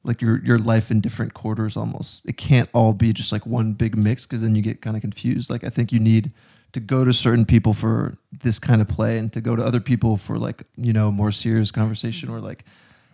[0.04, 2.24] like your your life in different quarters almost.
[2.26, 5.02] It can't all be just like one big mix because then you get kind of
[5.02, 5.50] confused.
[5.50, 6.32] Like I think you need
[6.72, 9.80] to go to certain people for this kind of play and to go to other
[9.80, 12.64] people for like, you know, more serious conversation or like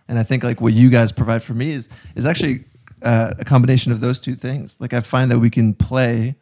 [0.07, 2.65] and I think like what you guys provide for me is is actually
[3.01, 4.79] uh, a combination of those two things.
[4.79, 6.35] Like I find that we can play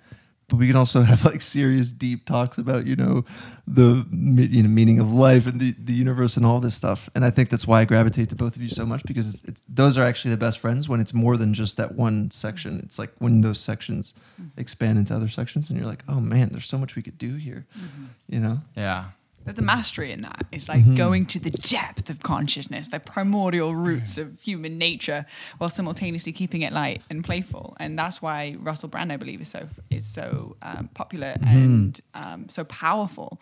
[0.48, 3.26] but we can also have like serious deep talks about you know
[3.68, 7.10] the you know meaning of life and the, the universe and all this stuff.
[7.16, 9.44] And i think that's why i gravitate to both of you so much because it's,
[9.46, 12.80] it's those are actually the best friends when it's more than just that one section.
[12.84, 14.60] It's like when those sections mm-hmm.
[14.60, 17.36] expand into other sections and you're like oh man there's so much we could do
[17.36, 18.06] here mm-hmm.
[18.28, 18.60] you know?
[18.76, 19.06] Yeah.
[19.46, 20.46] There's a mastery in that.
[20.52, 25.26] It's like going to the depth of consciousness the primordial roots of human nature
[25.58, 27.76] while simultaneously keeping it light and playful.
[27.80, 32.50] And that's why russell brand i believe is so is so um, popular and um,
[32.50, 33.42] so powerful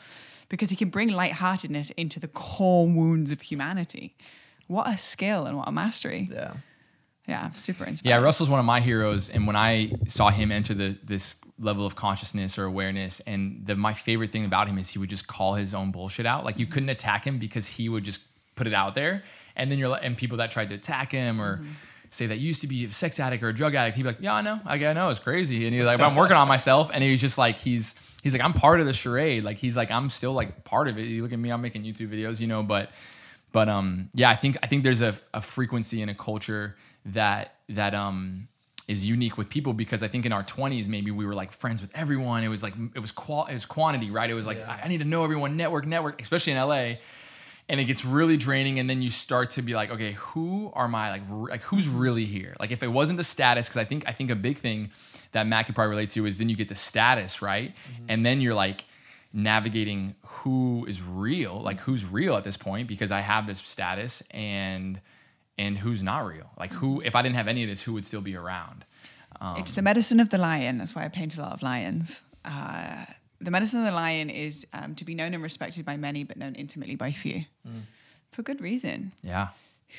[0.49, 4.15] because he can bring lightheartedness into the core wounds of humanity.
[4.67, 6.29] What a skill and what a mastery.
[6.31, 6.53] Yeah
[7.27, 8.19] yeah super inspiring.
[8.19, 11.85] Yeah, Russell's one of my heroes, and when I saw him enter the this level
[11.85, 15.27] of consciousness or awareness, and the my favorite thing about him is he would just
[15.27, 16.43] call his own bullshit out.
[16.45, 18.21] Like you couldn't attack him because he would just
[18.55, 19.23] put it out there,
[19.55, 21.63] And then you're and people that tried to attack him or
[22.09, 24.09] say that you used to be a sex addict or a drug addict, he'd be
[24.09, 25.65] like, yeah, I know, I, I know, it's crazy.
[25.65, 26.91] And he's like, but I'm working on myself.
[26.93, 29.43] And he was just like, he's he's like, I'm part of the charade.
[29.43, 31.03] Like he's like, I'm still like part of it.
[31.03, 32.89] You look at me, I'm making YouTube videos, you know, but
[33.51, 36.75] but um yeah, I think I think there's a, a frequency and a culture
[37.05, 38.47] that that um
[38.87, 41.81] is unique with people because I think in our 20s maybe we were like friends
[41.81, 42.43] with everyone.
[42.43, 44.29] It was like it was qual it was quantity, right?
[44.29, 44.79] It was like Yeah.
[44.81, 46.95] I, I need to know everyone, network, network, especially in LA.
[47.69, 50.89] And it gets really draining, and then you start to be like, okay, who are
[50.89, 52.53] my like r- like who's really here?
[52.59, 54.91] Like if it wasn't the status, because I think I think a big thing
[55.31, 57.73] that Matt could probably relate to is then you get the status, right?
[58.09, 58.83] And then you're like
[59.31, 64.21] navigating who is real, like who's real at this point, because I have this status
[64.31, 64.99] and
[65.61, 66.49] and who's not real.
[66.63, 68.79] Like who if I didn't have any of this, who would still be around?
[69.41, 70.73] Um, It's the medicine of the lion.
[70.79, 72.21] That's why I paint a lot of lions.
[72.45, 73.05] Uh,
[73.47, 76.35] the medicine of the lion is um, to be known and respected by many, but
[76.37, 77.39] known intimately by few.
[78.35, 79.11] For good reason.
[79.23, 79.47] yeah.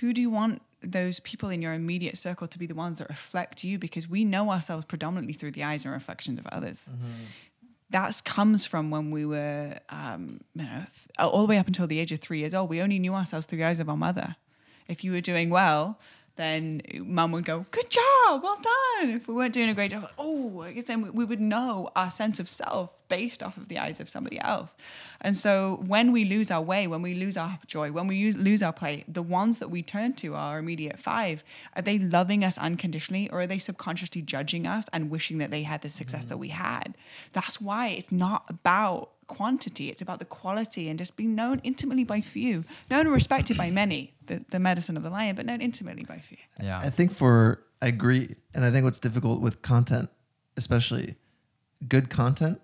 [0.01, 3.09] Who do you want those people in your immediate circle to be the ones that
[3.11, 3.79] reflect you?
[3.79, 6.79] Because we know ourselves predominantly through the eyes and reflections of others.
[7.91, 10.85] That comes from when we were, um, you know,
[11.19, 12.71] all the way up until the age of three years old.
[12.71, 14.37] We only knew ourselves through the eyes of our mother.
[14.89, 15.99] If you were doing well,
[16.37, 20.09] then mum would go, "Good job, well done." If we weren't doing a great job,
[20.19, 23.79] oh, I guess then we- would know our sense of self based off of the
[23.79, 24.75] eyes of somebody else.
[25.21, 28.63] And so, when we lose our way, when we lose our joy, when we lose
[28.63, 31.45] our play, the ones that we turn to our immediate five
[31.77, 35.65] are they loving us unconditionally, or are they subconsciously judging us and wishing that they
[35.65, 36.29] had the success mm.
[36.29, 36.97] that we had?
[37.33, 42.05] That's why it's not about quantity; it's about the quality and just being known intimately
[42.05, 44.15] by few, known and respected by many.
[44.27, 46.39] The, the medicine of the lion, but known intimately by few.
[46.63, 46.79] Yeah.
[46.79, 50.09] I think for I agree, and I think what's difficult with content,
[50.57, 51.17] especially
[51.89, 52.61] good content,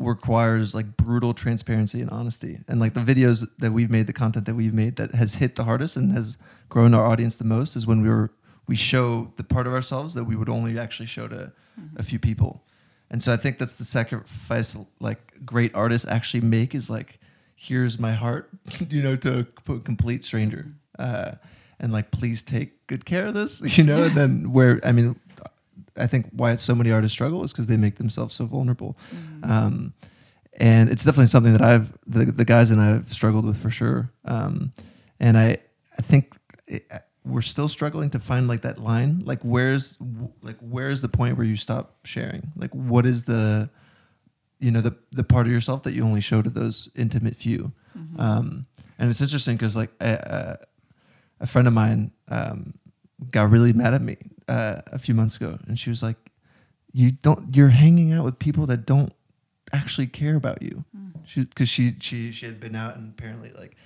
[0.00, 2.58] requires like brutal transparency and honesty.
[2.66, 5.54] And like the videos that we've made, the content that we've made that has hit
[5.54, 8.32] the hardest and has grown our audience the most is when we were
[8.66, 11.96] we show the part of ourselves that we would only actually show to mm-hmm.
[11.96, 12.64] a few people.
[13.10, 17.18] And so I think that's the sacrifice like great artists actually make is like,
[17.56, 18.50] here's my heart,
[18.88, 20.72] you know, to a complete stranger.
[20.98, 21.32] Uh,
[21.80, 25.18] and like, please take good care of this, you know, and then where, I mean,
[25.96, 28.96] I think why so many artists struggle is because they make themselves so vulnerable.
[29.42, 29.92] Um,
[30.58, 33.70] and it's definitely something that I've, the, the guys and I have struggled with for
[33.70, 34.10] sure.
[34.24, 34.72] Um,
[35.18, 35.58] and I,
[35.98, 36.34] I think
[36.66, 36.86] it,
[37.30, 39.22] we're still struggling to find like that line?
[39.24, 39.96] Like where's
[40.42, 42.52] like where's the point where you stop sharing?
[42.56, 43.70] Like what is the
[44.58, 47.72] you know the the part of yourself that you only show to those intimate few?
[48.18, 48.66] Um
[48.98, 50.58] and it's interesting because like a,
[51.40, 52.74] a, a friend of mine um
[53.30, 54.16] got really mad at me
[54.48, 56.16] uh, a few months ago and she was like
[56.92, 59.12] you don't you're hanging out with people that don't
[59.72, 60.84] actually care about you.
[61.34, 63.76] Because she, she she had been out and apparently like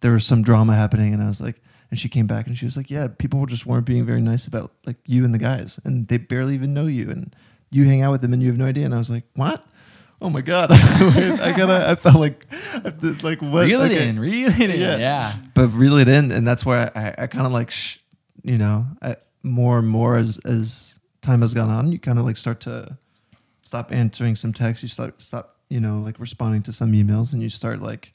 [0.00, 2.64] there was some drama happening and i was like and she came back and she
[2.64, 5.78] was like yeah people just weren't being very nice about like you and the guys
[5.84, 7.34] and they barely even know you and
[7.70, 9.64] you hang out with them and you have no idea and i was like what
[10.20, 12.46] oh my god i gotta i felt like
[12.84, 14.08] I did, like what Reel it Okay.
[14.08, 14.80] in, reel it in.
[14.80, 14.96] Yeah.
[14.96, 15.34] Yeah.
[15.54, 17.98] but reel it in and that's where i, I kind of like sh-
[18.42, 22.24] you know I, more and more as as time has gone on you kind of
[22.24, 22.96] like start to
[23.62, 27.42] stop answering some texts you start stop you know like responding to some emails and
[27.42, 28.12] you start like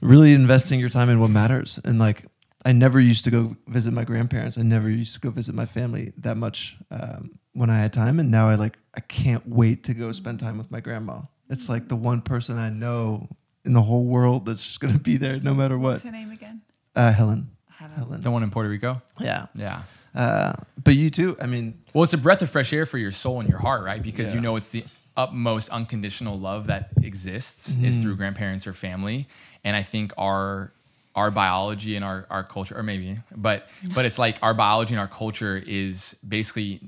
[0.00, 2.24] really investing your time in what matters and like
[2.64, 5.66] i never used to go visit my grandparents i never used to go visit my
[5.66, 9.84] family that much um, when i had time and now i like i can't wait
[9.84, 13.28] to go spend time with my grandma it's like the one person i know
[13.64, 16.10] in the whole world that's just going to be there no matter what What's her
[16.10, 16.62] name again?
[16.96, 17.94] uh, helen Helen.
[17.96, 19.00] helen The one in Puerto Rico.
[19.20, 19.82] yeah Yeah.
[20.14, 23.12] uh, but you too i mean Well, it's a breath of fresh air for your
[23.12, 24.02] soul and your heart, right?
[24.02, 24.84] Because you know it's the
[25.16, 29.26] utmost unconditional love that exists is through grandparents or family.
[29.64, 30.72] And I think our
[31.16, 35.00] our biology and our, our culture, or maybe, but but it's like our biology and
[35.00, 36.80] our culture is basically,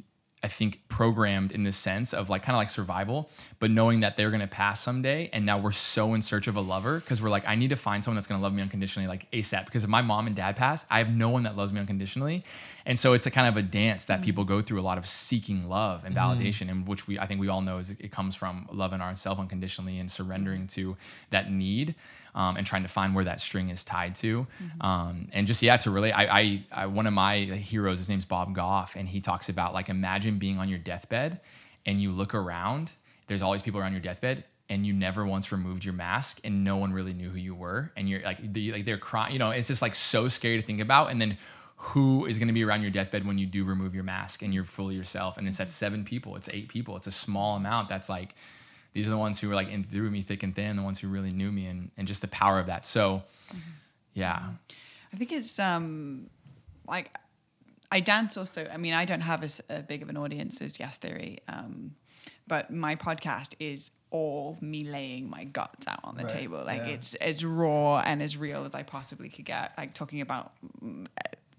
[0.44, 4.16] I think, programmed in this sense of like kind of like survival, but knowing that
[4.16, 7.30] they're gonna pass someday, and now we're so in search of a lover because we're
[7.30, 9.64] like, I need to find someone that's gonna love me unconditionally, like ASAP.
[9.64, 12.44] Because if my mom and dad pass, I have no one that loves me unconditionally,
[12.86, 14.24] and so it's a kind of a dance that mm.
[14.24, 16.18] people go through a lot of seeking love and mm.
[16.18, 19.40] validation, and which we I think we all know is it comes from loving ourselves
[19.40, 20.74] unconditionally and surrendering mm.
[20.74, 20.96] to
[21.30, 21.96] that need.
[22.34, 24.46] Um, and trying to find where that string is tied to,
[24.80, 26.12] um, and just yeah, to relate.
[26.12, 29.74] I, I, I one of my heroes, his name's Bob Goff, and he talks about
[29.74, 31.40] like imagine being on your deathbed,
[31.84, 32.92] and you look around.
[33.26, 36.64] There's all these people around your deathbed, and you never once removed your mask, and
[36.64, 39.34] no one really knew who you were, and you're like, the, like they're crying.
[39.34, 41.36] You know, it's just like so scary to think about, and then
[41.82, 44.54] who is going to be around your deathbed when you do remove your mask and
[44.54, 47.88] you're fully yourself and it's at seven people it's eight people it's a small amount
[47.88, 48.36] that's like
[48.92, 50.98] these are the ones who were like in through me thick and thin the ones
[50.98, 53.22] who really knew me and, and just the power of that so
[54.14, 54.40] yeah
[55.12, 56.28] I think it's um
[56.86, 57.16] like
[57.92, 58.66] I dance also.
[58.72, 61.94] I mean, I don't have as a big of an audience as Yes Theory, um,
[62.48, 66.62] but my podcast is all me laying my guts out on the Right, table.
[66.64, 66.94] Like yeah.
[66.94, 69.74] it's as raw and as real as I possibly could get.
[69.76, 70.52] Like talking about.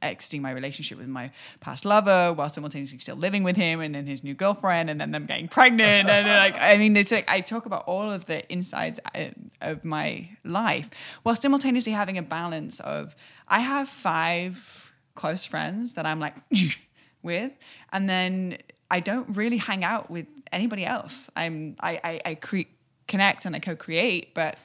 [0.03, 4.05] Exiting my relationship with my past lover while simultaneously still living with him, and then
[4.05, 7.41] his new girlfriend, and then them getting pregnant, and like I mean, it's like I
[7.41, 9.29] talk about all of the insides uh,
[9.61, 10.89] of my life
[11.23, 13.15] while simultaneously having a balance of
[13.47, 16.35] I have five close friends that I'm like
[17.23, 17.51] with,
[17.91, 18.57] and then
[18.91, 21.29] I don't really hang out with anybody else.
[21.35, 22.71] I'm I I, I cre-
[23.07, 24.57] connect and I co-create, but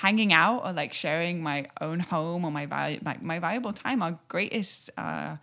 [0.00, 4.02] hanging out or like sharing my own home or my val- my, my valuable time,
[4.02, 4.90] our greatest.
[4.96, 5.36] Uh,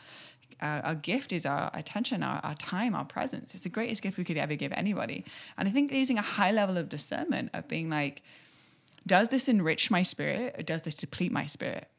[0.62, 3.54] uh, our gift is our attention, our, our time, our presence.
[3.54, 5.26] It's the greatest gift we could ever give anybody.
[5.58, 8.22] And I think using a high level of discernment of being like,
[9.06, 11.90] does this enrich my spirit or does this deplete my spirit?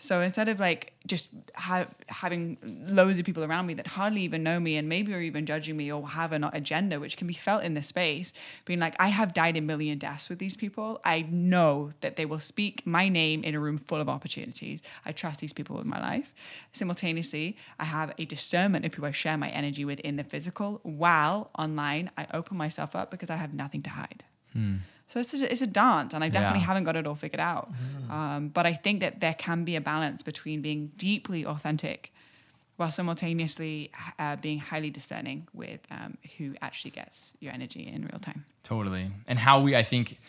[0.00, 2.56] So instead of like just have, having
[2.88, 5.76] loads of people around me that hardly even know me and maybe are even judging
[5.76, 8.32] me or have an agenda, which can be felt in this space,
[8.64, 11.00] being like, I have died a million deaths with these people.
[11.04, 14.80] I know that they will speak my name in a room full of opportunities.
[15.04, 16.32] I trust these people with my life.
[16.72, 20.78] Simultaneously, I have a discernment of who I share my energy with in the physical,
[20.84, 24.22] while online, I open myself up because I have nothing to hide.
[24.52, 24.76] Hmm.
[25.08, 26.66] So it's a, it's a dance, and I definitely Yeah.
[26.66, 27.70] haven't got it all figured out.
[28.10, 32.12] Um, but I think that there can be a balance between being deeply authentic
[32.76, 38.20] while simultaneously uh, being highly discerning with um, who actually gets your energy in real
[38.20, 38.44] time.
[38.62, 39.10] Totally.
[39.26, 40.20] And how we, I think,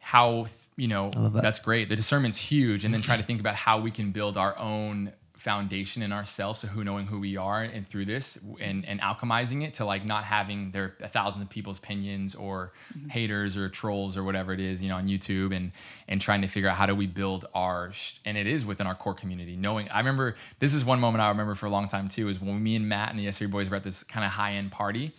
[0.00, 1.42] how, you know, that.
[1.42, 1.88] that's great.
[1.88, 2.84] The discernment's huge.
[2.84, 6.60] And then try to think about how we can build our own foundation in ourselves.
[6.60, 10.04] So who knowing who we are and through this and, and alchemizing it to like
[10.04, 13.08] not having their a thousand of people's opinions or mm-hmm.
[13.08, 15.72] haters or trolls or whatever it is, you know, on YouTube and,
[16.06, 18.86] and trying to figure out how do we build our, sh- and it is within
[18.86, 21.88] our core community knowing, I remember this is one moment I remember for a long
[21.88, 24.24] time too, is when me and Matt and the S3 boys were at this kind
[24.24, 25.12] of high end party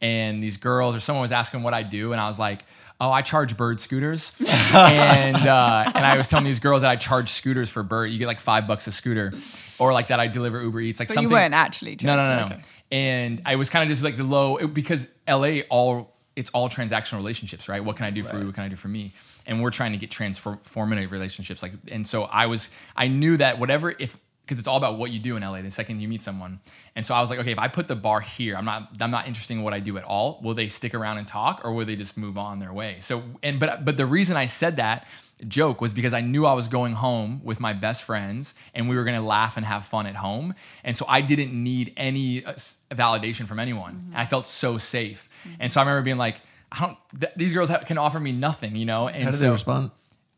[0.00, 2.64] and these girls or someone was asking what I do, and I was like,
[3.00, 6.96] "Oh, I charge bird scooters," and uh, and I was telling these girls that I
[6.96, 8.06] charge scooters for bird.
[8.10, 9.32] You get like five bucks a scooter,
[9.78, 11.30] or like that I deliver Uber Eats, like But something.
[11.30, 11.96] you weren't actually.
[12.02, 12.44] No, no, no, no.
[12.54, 12.60] Okay.
[12.92, 16.68] And I was kind of just like the low it- because LA all it's all
[16.68, 17.84] transactional relationships, right?
[17.84, 18.46] What can I do for you?
[18.46, 19.12] What can I do for me?
[19.46, 21.62] And we're trying to get transformative relationships.
[21.62, 25.10] Like, and so I was, I knew that whatever if because it's all about what
[25.10, 26.60] you do in LA the second you meet someone.
[26.96, 29.10] And so I was like, okay, if I put the bar here, I'm not I'm
[29.10, 30.40] not interested in what I do at all.
[30.42, 32.96] Will they stick around and talk or will they just move on their way?
[33.00, 35.06] So and but but the reason I said that
[35.48, 38.96] joke was because I knew I was going home with my best friends and we
[38.96, 40.54] were going to laugh and have fun at home.
[40.84, 42.52] And so I didn't need any uh,
[42.90, 44.08] validation from anyone.
[44.10, 45.28] And I felt so safe.
[45.58, 46.40] And so I remember being like,
[46.72, 49.08] I don't, th- these girls ha- can offer me nothing, you know?
[49.08, 49.90] And How did so they respond?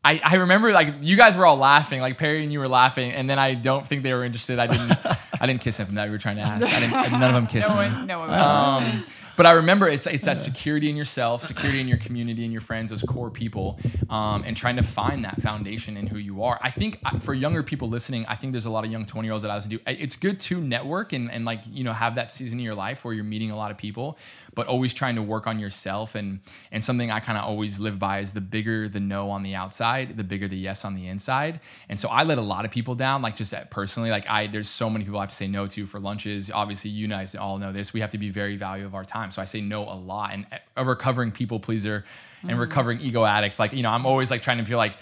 [0.05, 3.11] I, I remember like you guys were all laughing, like Perry and you were laughing,
[3.11, 4.59] and then I don't think they were interested.
[4.59, 4.91] I didn't
[5.41, 6.65] I didn't kiss them that you were trying to ask.
[6.65, 8.05] I didn't, none of them kissed No me.
[8.05, 8.29] no one.
[8.29, 9.03] Um,
[9.35, 12.61] but I remember it's it's that security in yourself, security in your community and your
[12.61, 16.59] friends, those core people, um, and trying to find that foundation in who you are.
[16.61, 19.25] I think uh, for younger people listening, I think there's a lot of young 20
[19.25, 19.79] year olds that I was do.
[19.87, 23.03] It's good to network and, and like you know have that season of your life
[23.03, 24.19] where you're meeting a lot of people,
[24.55, 26.15] but always trying to work on yourself.
[26.15, 26.39] And
[26.71, 29.55] and something I kind of always live by is the bigger the no on the
[29.55, 31.59] outside, the bigger the yes on the inside.
[31.89, 34.09] And so I let a lot of people down, like just that personally.
[34.09, 36.51] Like I, there's so many people I have to say no to for lunches.
[36.51, 37.93] Obviously, you guys all know this.
[37.93, 39.31] We have to be very value of our time.
[39.31, 40.31] So I say no a lot.
[40.33, 42.03] And uh, a recovering people pleaser
[42.41, 42.59] and mm-hmm.
[42.59, 44.97] recovering ego addicts, like you know, I'm always like trying to feel like.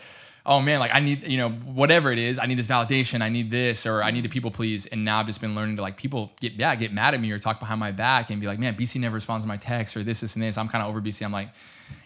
[0.46, 3.30] Oh man, like I need, you know, whatever it is, I need this validation, I
[3.30, 4.86] need this, or I need to people please.
[4.88, 7.30] And now I've just been learning to like people get, yeah, get mad at me
[7.32, 9.96] or talk behind my back and be like, man, BC never responds to my text
[9.96, 10.58] or this, this, and this.
[10.58, 11.24] I'm kind of over BC.
[11.24, 11.50] I'm like,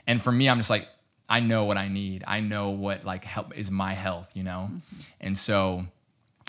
[0.06, 0.88] and for me, I'm just like,
[1.30, 2.24] I know what I need.
[2.28, 4.68] I know what like help is my health, you know?
[4.70, 5.00] Mm-hmm.
[5.22, 5.86] And so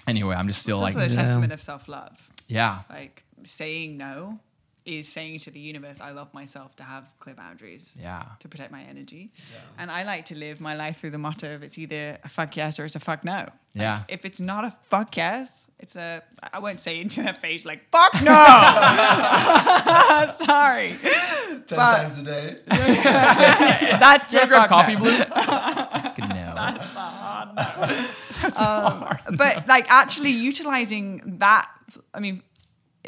[0.09, 1.25] anyway, I'm just still it's like, also a Yeah.
[1.27, 2.19] testament of self love.
[2.49, 4.39] yeah, Like saying no
[4.87, 7.93] is saying to the universe, I love myself to have clear boundaries.
[8.01, 8.23] yeah.
[8.41, 9.33] To protect my energy.
[9.79, 12.57] And I like to live my life through the motto of it's either a fuck
[12.57, 13.33] yes or it's a fuck no.
[13.35, 14.03] Like, Yeah.
[14.09, 17.91] if it's not a fuck yes, it's a, I won't say into their face like,
[17.91, 18.33] fuck no.
[20.47, 20.95] Sorry.
[21.03, 22.57] Ten But- times a day.
[22.67, 25.01] That's You a ever grab fuck coffee, no.
[25.01, 25.19] Blue?
[28.61, 29.11] no.
[29.37, 31.69] but like actually utilizing that
[32.15, 32.43] i mean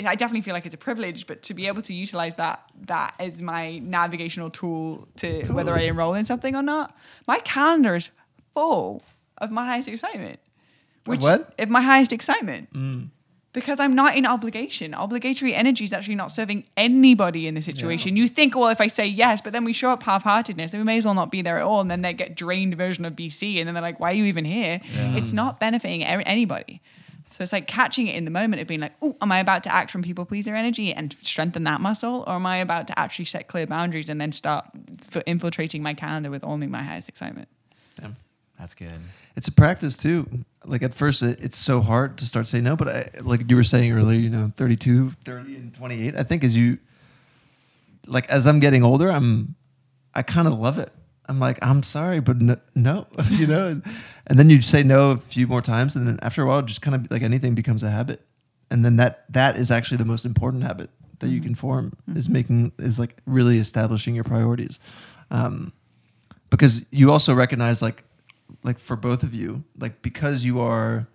[0.07, 3.15] i definitely feel like it's a privilege but to be able to utilize that that
[3.19, 6.97] as my navigational tool to whether i enroll in something or not
[7.27, 8.11] my calendar is
[8.55, 9.03] full
[9.39, 10.41] of my highest excitement
[11.09, 11.55] which what?
[11.59, 13.09] if my highest excitement mm.
[13.53, 14.93] because I'm not in obligation.
[14.93, 18.15] Obligatory energy is actually not serving anybody in the situation.
[18.15, 20.85] You think, well, if I say yes, but then we show up half-heartedness, then we
[20.85, 23.15] may as well not be there at all, and then they get drained version of
[23.15, 24.81] BC, and then they're like, why are you even here?
[25.17, 26.83] It's not benefiting anybody.
[27.31, 29.63] So it's like catching it in the moment of being like, oh, am I about
[29.65, 32.99] to act from people pleaser energy and strengthen that muscle, or am I about to
[32.99, 34.67] actually set clear boundaries and then start
[35.15, 37.49] f- infiltrating my calendar with only my highest excitement?
[38.01, 38.09] Yeah.
[38.59, 39.01] That's good.
[39.37, 40.27] It's a practice too.
[40.65, 42.77] Like at first, it, it's so hard to start saying no.
[42.77, 46.43] But I, like you were saying earlier, you know, 32, 30, and 28, I think
[46.43, 46.79] as you,
[48.07, 49.55] like, as I'm getting older, I'm,
[50.15, 50.93] I kind of love it.
[51.27, 53.81] I'm like, I'm sorry, but no, no you know,
[54.29, 55.97] and then you say no a few more times.
[55.97, 58.23] And then after a while, just kind of like anything becomes a habit.
[58.71, 62.29] And then that, that is actually the most important habit that you can form is
[62.29, 64.79] making, is like really establishing your priorities.
[65.31, 65.73] Um,
[66.51, 68.05] because you also recognize like
[68.63, 71.07] like for both of you like because you are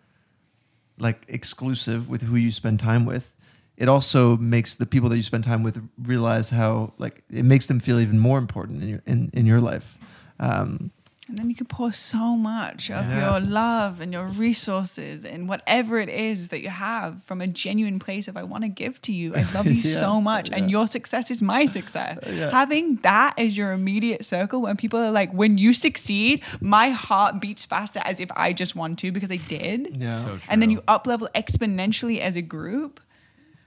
[1.00, 3.32] like exclusive with who you spend time with
[3.76, 7.66] it also makes the people that you spend time with realize how like it makes
[7.66, 9.98] them feel even more important in your in, in your life
[10.40, 10.92] um,
[11.30, 13.22] And then you can pour so much of Yeah.
[13.32, 17.98] your love and your resources and whatever it is that you have from a genuine
[17.98, 19.34] place of I want to give to you.
[19.34, 22.18] I love you Yeah, so much and your success is my success.
[22.34, 22.52] Yeah.
[22.52, 27.40] Having that as your immediate circle when people are like, when you succeed, my heart
[27.40, 29.98] beats faster as if I just won to because I did.
[29.98, 30.40] yeah So true.
[30.50, 33.00] And then you up level exponentially as a group.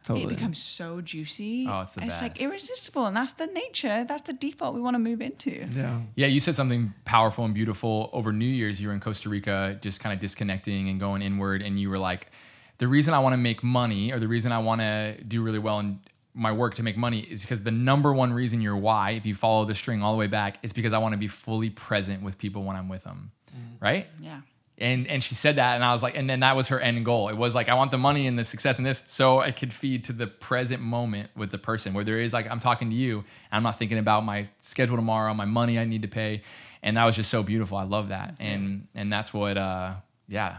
[0.07, 1.67] Totally It becomes so juicy.
[1.69, 3.07] Oh, it's the and It's like irresistible.
[3.07, 4.05] And that's the nature.
[4.05, 5.67] That's the default we want to move into.
[5.73, 8.81] yeah Yeah, you said something powerful and beautiful over New Year's.
[8.81, 11.99] You were in Costa Rica, just kind of disconnecting and going inward, and you were
[11.99, 12.31] like,
[12.79, 15.59] "The reason I want to make money, or the reason I want to do really
[15.59, 15.99] well in
[16.35, 19.35] my work to make money, is because the number one reason your why, if you
[19.35, 22.23] follow the string all the way back, is because I want to be fully present
[22.23, 23.81] with people when I'm with them, mm.
[23.81, 24.41] right?" Yeah.
[24.79, 27.03] And and she said that, and I was like, and then that was her end
[27.05, 27.31] goal.
[27.31, 29.73] It was like I want the money and the success and this, so I could
[29.73, 31.95] feed to the present moment with the person.
[31.95, 34.97] Where there is like I'm talking to you, and I'm not thinking about my schedule
[34.97, 36.43] tomorrow, my money I need to pay,
[36.83, 37.79] and that was just so beautiful.
[37.79, 39.95] I love that, and and that's what, uh,
[40.29, 40.59] yeah.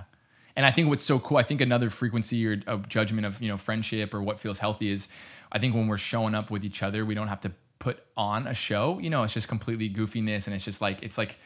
[0.55, 3.49] And I think what's so cool, I think another frequency or of judgment of you
[3.49, 5.07] know friendship or what feels healthy is,
[5.51, 8.47] I think when we're showing up with each other, we don't have to put on
[8.47, 8.97] a show.
[8.97, 11.37] You know, it's just completely goofiness, and it's just like it's like.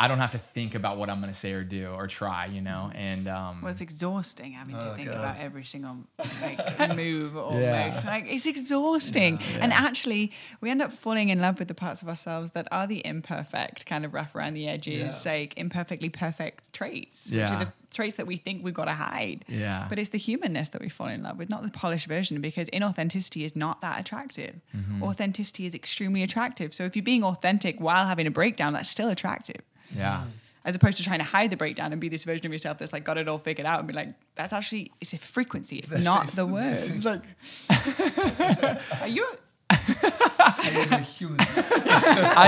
[0.00, 2.46] I don't have to think about what I'm going to say or do or try,
[2.46, 5.18] you know, and um, Well, it's exhausting having to Oh, think God.
[5.18, 5.96] about every single
[6.40, 7.88] like, move or Yeah.
[7.90, 8.06] motion.
[8.08, 9.40] Like it's exhausting.
[9.60, 10.30] And actually,
[10.60, 13.86] we end up falling in love with the parts of ourselves that are the imperfect,
[13.86, 15.32] kind of rough around the edges, Yeah.
[15.32, 17.54] like imperfectly perfect traits, which Yeah.
[17.56, 19.44] are the traits that we think we've got to hide.
[19.48, 19.86] Yeah.
[19.88, 22.68] But it's the humanness that we fall in love with, not the polished version, because
[22.70, 24.56] inauthenticity is not that attractive.
[24.76, 25.02] Mm-hmm.
[25.02, 26.74] Authenticity is extremely attractive.
[26.74, 29.62] So if you're being authentic while having a breakdown, that's still attractive
[29.94, 30.24] yeah,
[30.64, 32.92] as opposed to trying to hide the breakdown and be this version of yourself that's
[32.92, 36.04] like got it all figured out and be like that's actually it's a frequency it's
[36.04, 37.22] not the word it's like
[39.00, 39.26] are you
[39.70, 41.04] I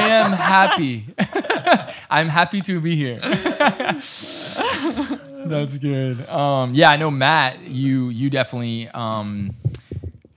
[0.08, 1.04] am happy.
[2.08, 3.20] I'm happy to be here.
[5.46, 6.28] That's good.
[6.28, 7.60] Um, yeah, I know Matt.
[7.60, 8.88] You you definitely.
[8.88, 9.52] Um,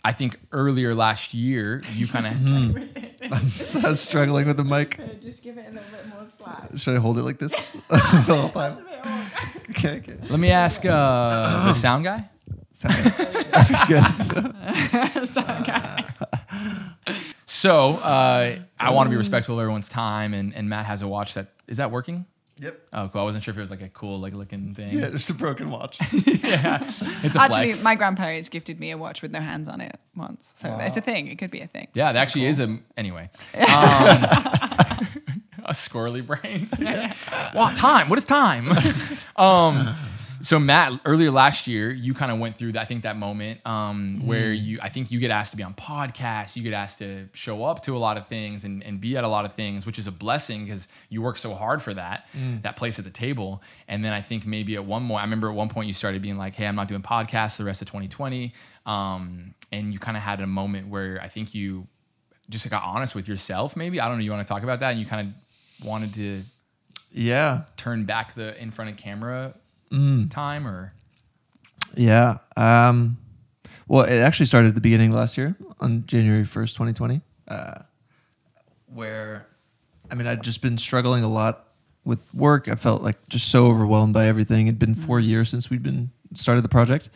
[0.06, 2.84] I think earlier last year you kind of.
[3.32, 6.98] I'm so struggling with the mic just give it a little bit more slack should
[6.98, 7.54] I hold it like this
[7.88, 8.86] the whole time
[9.70, 12.30] okay okay Let me ask uh, the sound guy.
[12.74, 12.96] Sound
[13.88, 14.04] Good.
[17.46, 21.08] So uh, I want to be respectful of everyone's time, and, and Matt has a
[21.08, 22.26] watch that is that working?
[22.60, 23.22] Yep Oh, cool.
[23.22, 24.98] I wasn't sure if it was like a cool like looking thing.
[24.98, 25.98] yeah just a broken watch
[26.44, 26.84] yeah,
[27.24, 27.84] It's a actually flex.
[27.84, 31.02] my grandparents gifted me a watch with no hands on it once so it's a
[31.02, 33.30] thing it could be a thing Yeah, that actually is a anyway.
[33.56, 33.64] Um,
[35.66, 36.74] a squirrely brains.
[37.54, 38.10] what time?
[38.10, 38.68] What is time?
[39.38, 39.96] um,
[40.44, 42.82] so Matt, earlier last year, you kind of went through that.
[42.82, 45.74] I think that moment um, where you, I think you get asked to be on
[45.74, 49.16] podcasts, you get asked to show up to a lot of things and, and be
[49.16, 51.94] at a lot of things, which is a blessing because you work so hard for
[51.94, 52.28] that,
[52.62, 53.64] that place at the table.
[53.88, 56.22] And then I think maybe at one point, I remember at one point you started
[56.22, 58.54] being like, "Hey, I'm not doing podcasts the rest of 2020,"
[58.86, 61.88] um, and you kind of had a moment where I think you
[62.50, 63.78] just got honest with yourself.
[63.78, 64.24] Maybe I don't know.
[64.26, 66.44] You want to talk about that, and you kind of wanted to
[67.14, 69.54] yeah turn back the in front of camera
[70.30, 70.94] time, or
[71.96, 72.38] Yeah.
[72.58, 73.18] Um,
[73.88, 77.80] well, it actually started at the beginning of last year on January 1st, 2020, uh,
[78.88, 79.48] where,
[80.10, 81.68] I mean, I'd just been struggling a lot
[82.06, 82.68] with work.
[82.68, 84.68] I felt like just so overwhelmed by everything.
[84.68, 87.10] It'd been four years since we'd been started the project.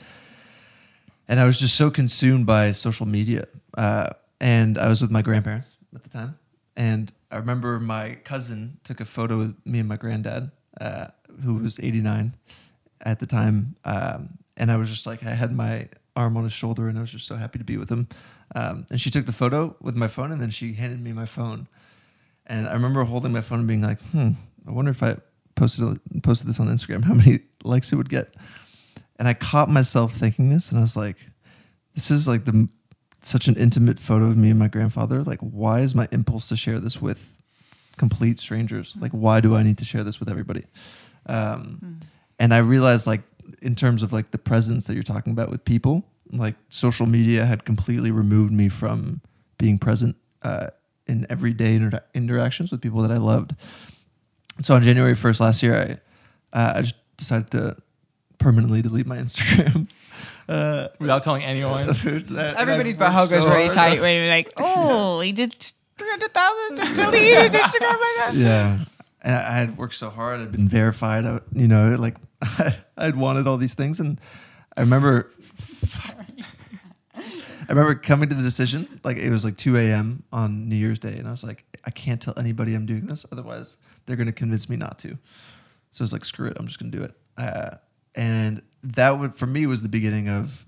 [1.28, 3.47] And I was just so consumed by social media.
[3.78, 4.09] Uh,
[4.39, 6.38] and I was with my grandparents at the time.
[6.75, 11.07] And I remember my cousin took a photo with me and my granddad, uh,
[11.43, 12.36] who was 89
[13.01, 13.75] at the time.
[13.85, 17.01] Um, and I was just like, I had my arm on his shoulder, and I
[17.01, 18.07] was just so happy to be with him.
[18.55, 21.25] Um, and she took the photo with my phone, and then she handed me my
[21.25, 21.67] phone.
[22.47, 24.31] And I remember holding my phone and being like, "Hmm,
[24.67, 25.17] I wonder if I
[25.55, 28.35] posted posted this on Instagram, how many likes it would get."
[29.19, 31.17] And I caught myself thinking this, and I was like,
[31.93, 32.69] "This is like the
[33.21, 35.23] such an intimate photo of me and my grandfather.
[35.23, 37.19] Like, why is my impulse to share this with
[37.97, 38.95] complete strangers?
[38.99, 40.63] Like, why do I need to share this with everybody?"
[41.25, 41.99] Um,
[42.39, 43.21] And I realized, like,
[43.61, 47.45] in terms of like the presence that you're talking about with people, like social media
[47.45, 49.21] had completely removed me from
[49.57, 50.67] being present uh,
[51.07, 53.55] in everyday inter- interactions with people that I loved.
[54.61, 55.99] So on January 1st last year,
[56.53, 57.77] I uh, I just decided to
[58.38, 59.88] permanently delete my Instagram.
[60.47, 61.88] Uh, Without telling anyone.
[61.88, 65.31] that- Everybody's and I butthole worked goes so really tight when you're like, oh, he
[65.31, 65.53] did
[65.97, 68.31] 300,000 to delete Instagram like that.
[68.35, 68.79] Yeah.
[69.21, 70.39] And I I had worked so hard.
[70.41, 71.25] I'd been verified.
[71.25, 72.15] I, you know, like
[72.97, 73.99] I'd wanted all these things.
[73.99, 74.19] And
[74.75, 75.31] I remember,
[77.15, 77.23] I
[77.69, 80.23] remember coming to the decision, like it was like 2 a.m.
[80.31, 81.17] on New Year's Day.
[81.17, 83.25] And I was like, I can't tell anybody I'm doing this.
[83.31, 85.17] Otherwise, they're going to convince me not to.
[85.91, 86.57] So I was like, screw it.
[86.59, 87.13] I'm just going to do it.
[87.38, 87.77] Uh,
[88.15, 90.65] and that would, for me, was the beginning of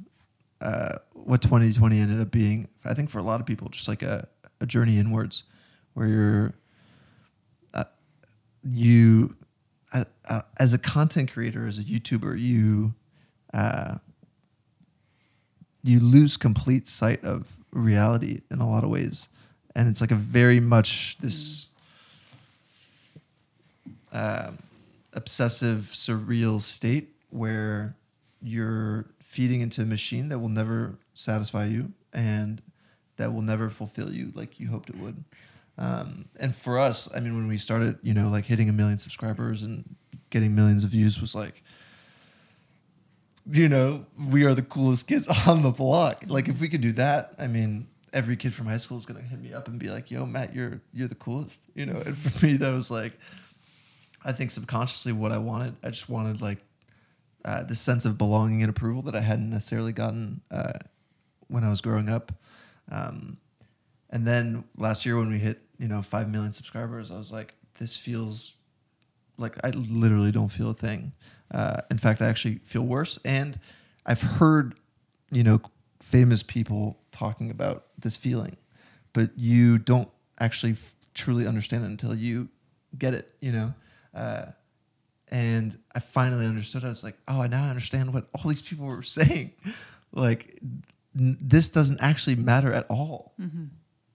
[0.61, 2.67] uh, what 2020 ended up being.
[2.85, 4.27] I think for a lot of people, just like a,
[4.61, 5.43] a journey inwards
[5.93, 6.53] where you're,
[7.73, 7.85] uh,
[8.63, 9.35] you,
[9.93, 12.93] uh, uh, as a content creator, as a YouTuber, you,
[13.53, 13.95] uh,
[15.83, 19.27] you lose complete sight of reality in a lot of ways,
[19.75, 21.67] and it's like a very much this
[24.11, 24.57] um,
[25.13, 27.95] obsessive, surreal state where
[28.41, 32.61] you're feeding into a machine that will never satisfy you and
[33.17, 35.23] that will never fulfill you like you hoped it would.
[35.79, 38.97] Um, and for us, I mean, when we started, you know, like hitting a million
[38.97, 39.95] subscribers and
[40.29, 41.63] getting millions of views was like,
[43.51, 46.25] you know, we are the coolest kids on the block.
[46.27, 49.21] Like, if we could do that, I mean, every kid from high school is gonna
[49.21, 52.01] hit me up and be like, "Yo, Matt, you're you're the coolest," you know.
[52.05, 53.17] And for me, that was like,
[54.23, 55.75] I think subconsciously what I wanted.
[55.83, 56.59] I just wanted like
[57.45, 60.73] uh, this sense of belonging and approval that I hadn't necessarily gotten uh,
[61.47, 62.31] when I was growing up.
[62.91, 63.37] Um,
[64.09, 67.55] and then last year when we hit, you know, five million subscribers, I was like,
[67.79, 68.53] this feels
[69.37, 71.13] like I literally don't feel a thing.
[71.49, 73.17] Uh, in fact, I actually feel worse.
[73.23, 73.59] And
[74.05, 74.75] I've heard,
[75.31, 75.61] you know,
[76.01, 78.57] famous people talking about this feeling,
[79.13, 80.09] but you don't
[80.39, 82.49] actually f- truly understand it until you
[82.97, 83.73] get it, you know?
[84.13, 84.45] Uh,
[85.29, 86.83] and I finally understood.
[86.83, 89.53] I was like, oh, I now understand what all these people were saying.
[90.11, 90.59] Like,
[91.17, 93.33] n- this doesn't actually matter at all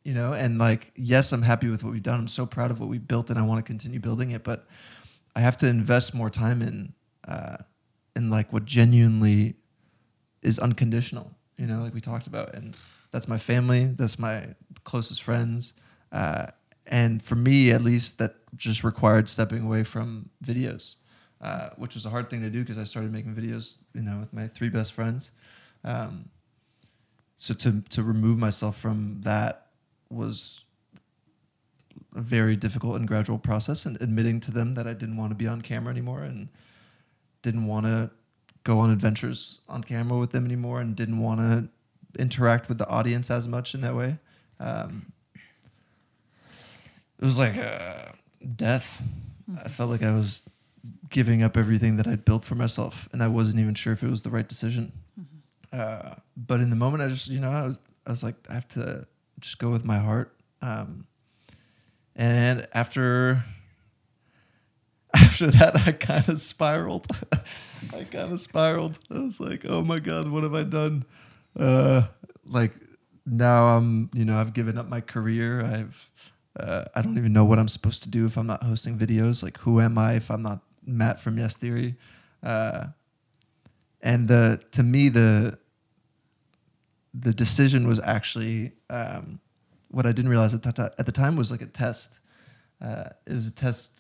[0.04, 2.20] you know and like yes i'm happy with what we've done.
[2.20, 4.66] I'm so proud of what we've built and i want to continue building it but
[5.34, 6.92] i have to invest more time in
[7.26, 7.56] uh
[8.14, 9.56] in like what genuinely
[10.42, 12.76] is unconditional you know like we talked about and
[13.10, 14.48] that's my family that's my
[14.84, 15.72] closest friends
[16.12, 16.46] uh
[16.86, 20.96] and for me at least that just required stepping away from videos
[21.40, 24.18] uh, which was a hard thing to do because i started making videos you know
[24.18, 25.30] with my three best friends
[25.82, 26.28] um,
[27.36, 29.63] so to to remove myself from that
[30.14, 30.64] was
[32.14, 35.34] a very difficult and gradual process and admitting to them that I didn't want to
[35.34, 36.48] be on camera anymore and
[37.42, 38.10] didn't want to
[38.62, 41.68] go on adventures on camera with them anymore and didn't want to
[42.20, 44.18] interact with the audience as much in that way.
[44.60, 45.12] Um,
[47.18, 48.12] it was like uh,
[48.56, 49.00] death.
[49.62, 50.42] I felt like I was
[51.10, 54.10] giving up everything that I'd built for myself, and I wasn't even sure if it
[54.10, 54.92] was the right decision.
[55.72, 58.54] Uh, but in the moment, I just, you know, I was, I was like, I
[58.54, 59.06] have to
[59.44, 60.34] just go with my heart.
[60.62, 61.06] Um,
[62.16, 63.44] and after
[65.14, 67.06] after that, I kind of spiraled.
[67.92, 68.98] I kind of spiraled.
[69.10, 71.04] I was like, oh my god, what have I done?
[71.58, 72.06] Uh,
[72.46, 72.72] like
[73.26, 75.62] now I'm, you know, I've given up my career.
[75.62, 76.10] I've,
[76.58, 79.42] uh, I don't even know what I'm supposed to do if I'm not hosting videos.
[79.42, 81.96] Like, who am I if I'm not Matt from Yes Theory?
[82.42, 82.86] Uh,
[84.00, 85.58] and the to me the
[87.14, 89.38] the decision was actually um,
[89.88, 92.18] what I didn't realize at, that ti- at the time was like a test.
[92.80, 93.90] Uh, it was a test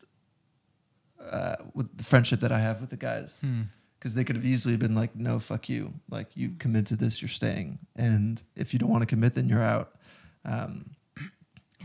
[1.30, 3.62] uh, with the friendship that I have with the guys Hmm.
[3.98, 5.94] because they could have easily been like, "No, fuck you!
[6.10, 9.48] Like you commit to this, you're staying, and if you don't want to commit, then
[9.48, 9.94] you're out."
[10.44, 10.90] Um,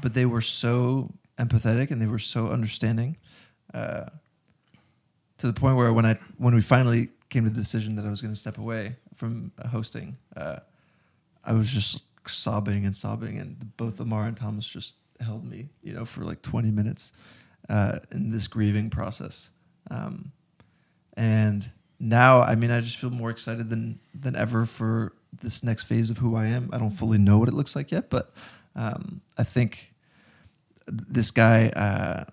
[0.02, 3.16] but they were so empathetic and they were so understanding
[3.74, 4.06] uh,
[5.38, 8.10] to the point where when I when we finally came to the decision that I
[8.10, 10.60] was going to step away from hosting, uh,
[11.44, 15.94] I was just sobbing and sobbing, and both Ammar and Thomas just held me, you
[15.94, 17.14] know, for like 20 minutes
[17.70, 19.52] uh, in this grieving process.
[19.92, 20.32] Um,
[21.16, 21.70] and
[22.00, 26.10] now, I mean, I just feel more excited than than ever for this next phase
[26.10, 26.70] of who I am.
[26.72, 28.34] I don't fully know what it looks like yet, but
[28.76, 29.94] um, I think
[30.88, 32.26] this guy, uh,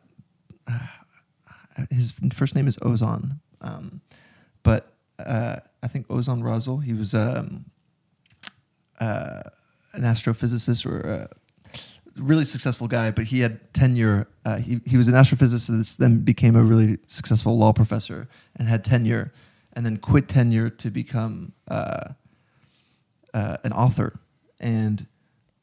[1.90, 4.00] his first name is Ozan, um,
[4.62, 6.82] but uh, I think Ozan Varol.
[6.82, 7.66] He was um,
[9.00, 9.42] uh,
[9.92, 11.28] an astrophysicist or a
[12.16, 14.28] really successful guy, but he had tenure.
[14.44, 18.84] Uh, he he was an astrophysicist, then became a really successful law professor and had
[18.84, 19.32] tenure,
[19.72, 22.08] and then quit tenure to become uh,
[23.34, 24.18] uh, an author.
[24.58, 25.06] And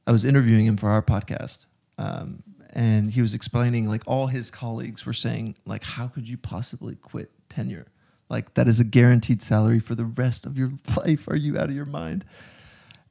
[0.06, 1.66] I was interviewing him for our podcast.
[1.98, 6.38] Um, and he was explaining like all his colleagues were saying like how could you
[6.38, 7.86] possibly quit tenure
[8.30, 11.70] like that is a guaranteed salary for the rest of your life are you out
[11.70, 12.26] of your mind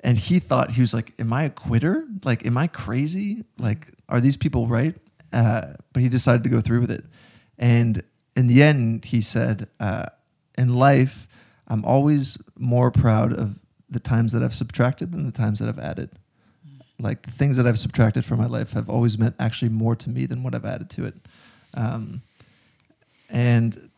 [0.03, 2.07] and he thought he was like am i a quitter?
[2.24, 3.44] Like am i crazy?
[3.59, 4.94] Like are these people right?
[5.32, 7.05] Uh, but he decided to go through with it.
[7.59, 8.03] And
[8.36, 10.07] in the end he said uh,
[10.57, 11.26] in life
[11.68, 15.78] i'm always more proud of the times that i've subtracted than the times that i've
[15.78, 16.11] added.
[17.03, 20.09] Like the things that I've subtracted from my life have always meant actually more to
[20.09, 21.14] me than what I've added to it.
[21.74, 22.22] Um,
[23.28, 23.90] and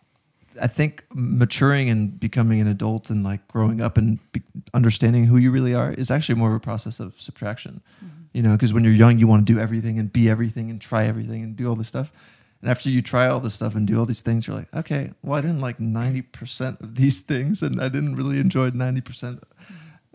[0.60, 4.42] I think maturing and becoming an adult and like growing up and be-
[4.72, 7.82] understanding who you really are is actually more of a process of subtraction.
[8.04, 8.22] Mm-hmm.
[8.32, 10.80] You know, because when you're young, you want to do everything and be everything and
[10.80, 12.12] try everything and do all this stuff.
[12.60, 15.12] And after you try all this stuff and do all these things, you're like, okay,
[15.22, 19.42] well, I didn't like 90% of these things and I didn't really enjoy 90%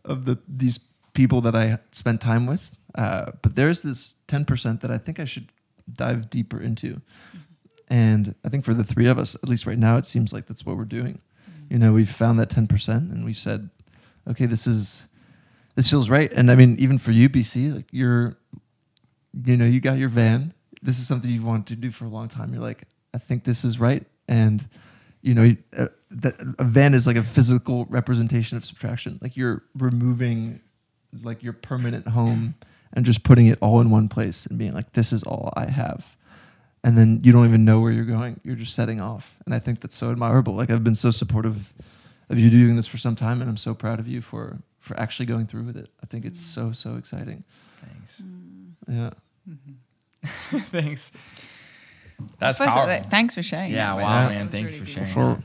[0.06, 0.80] of the these
[1.14, 2.76] people that I spent time with.
[2.96, 5.50] Uh, but there's this 10% that I think I should
[5.92, 7.02] dive deeper into.
[7.90, 10.48] And I think for the three of us, at least right now, it seems like
[10.48, 11.22] that's what we're doing.
[11.50, 11.74] Mm-hmm.
[11.74, 13.70] You know, we've found that 10% and we said,
[14.30, 15.08] okay, this is,
[15.76, 16.32] this feels right.
[16.34, 18.38] And I mean, even for you, BC, like you're,
[19.46, 20.54] you know, you got your van.
[20.82, 22.54] This is something you've wanted to do for a long time.
[22.54, 22.84] You're like,
[23.14, 24.06] I think this is right.
[24.28, 24.68] And,
[25.22, 25.88] you know, uh,
[26.60, 29.20] a van is like a physical representation of subtraction.
[29.22, 30.62] Like you're removing
[31.24, 32.56] like your permanent home
[32.94, 35.70] and just putting it all in one place and being like, this is all I
[35.70, 36.16] have.
[36.84, 38.40] And then you don't even know where you're going.
[38.44, 39.36] You're just setting off.
[39.46, 40.54] And I think that's so admirable.
[40.54, 41.74] Like I've been so supportive
[42.30, 44.98] of you doing this for some time and I'm so proud of you for for
[44.98, 45.90] actually going through with it.
[46.02, 47.44] I think it's so so exciting.
[47.82, 48.22] Thanks.
[48.22, 48.72] Mm.
[48.88, 49.10] Yeah.
[49.50, 50.58] Mm-hmm.
[50.72, 51.12] Thanks.
[52.40, 53.10] That's First, powerful.
[53.10, 53.72] Thanks for sharing.
[53.72, 54.50] Yeah, that, wow, but man.
[54.50, 54.96] Thanks really for deep.
[54.96, 55.10] sharing.
[55.10, 55.36] Sure.
[55.36, 55.44] that.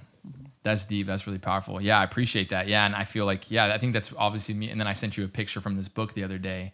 [0.63, 1.07] That's deep.
[1.07, 1.81] That's really powerful.
[1.81, 2.69] Yeah, I appreciate that.
[2.69, 4.71] Yeah, and I feel like yeah, I think that's obviously me.
[4.71, 6.73] And then I sent you a picture from this book the other day.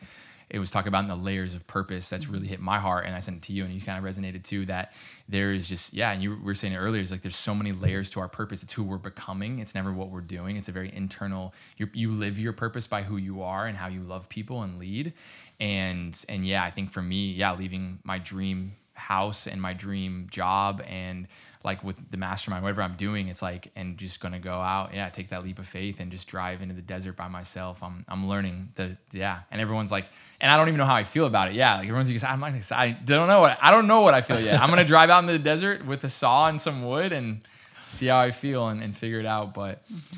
[0.50, 2.50] It was talking about in the layers of purpose that's really mm-hmm.
[2.50, 4.66] hit my heart, and I sent it to you, and you kind of resonated too.
[4.66, 4.92] That
[5.28, 7.00] there is just yeah, and you were saying it earlier.
[7.00, 8.62] It's like there's so many layers to our purpose.
[8.62, 9.60] It's who we're becoming.
[9.60, 10.56] It's never what we're doing.
[10.56, 11.54] It's a very internal.
[11.76, 14.78] You you live your purpose by who you are and how you love people and
[14.78, 15.12] lead.
[15.58, 20.28] And and yeah, I think for me, yeah, leaving my dream house and my dream
[20.30, 21.26] job and
[21.62, 25.08] like with the mastermind, whatever I'm doing, it's like, and just gonna go out, yeah,
[25.10, 27.82] take that leap of faith and just drive into the desert by myself.
[27.82, 29.40] I'm, I'm learning the, yeah.
[29.50, 30.06] And everyone's like,
[30.40, 31.54] and I don't even know how I feel about it.
[31.54, 34.22] Yeah, like everyone's like, I'm like, I don't know what, I don't know what I
[34.22, 34.60] feel yet.
[34.60, 37.42] I'm gonna drive out into the desert with a saw and some wood and
[37.88, 39.52] see how I feel and, and figure it out.
[39.52, 40.16] But mm-hmm.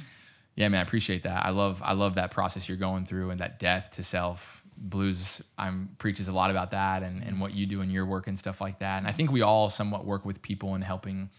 [0.55, 1.45] yeah, man, I appreciate that.
[1.45, 4.62] I love, I love that process you're going through and that death to self.
[4.77, 8.27] Blues I'm preaches a lot about that and, and what you do in your work
[8.27, 8.99] and stuff like that.
[8.99, 11.31] And I think we all somewhat work with people in helping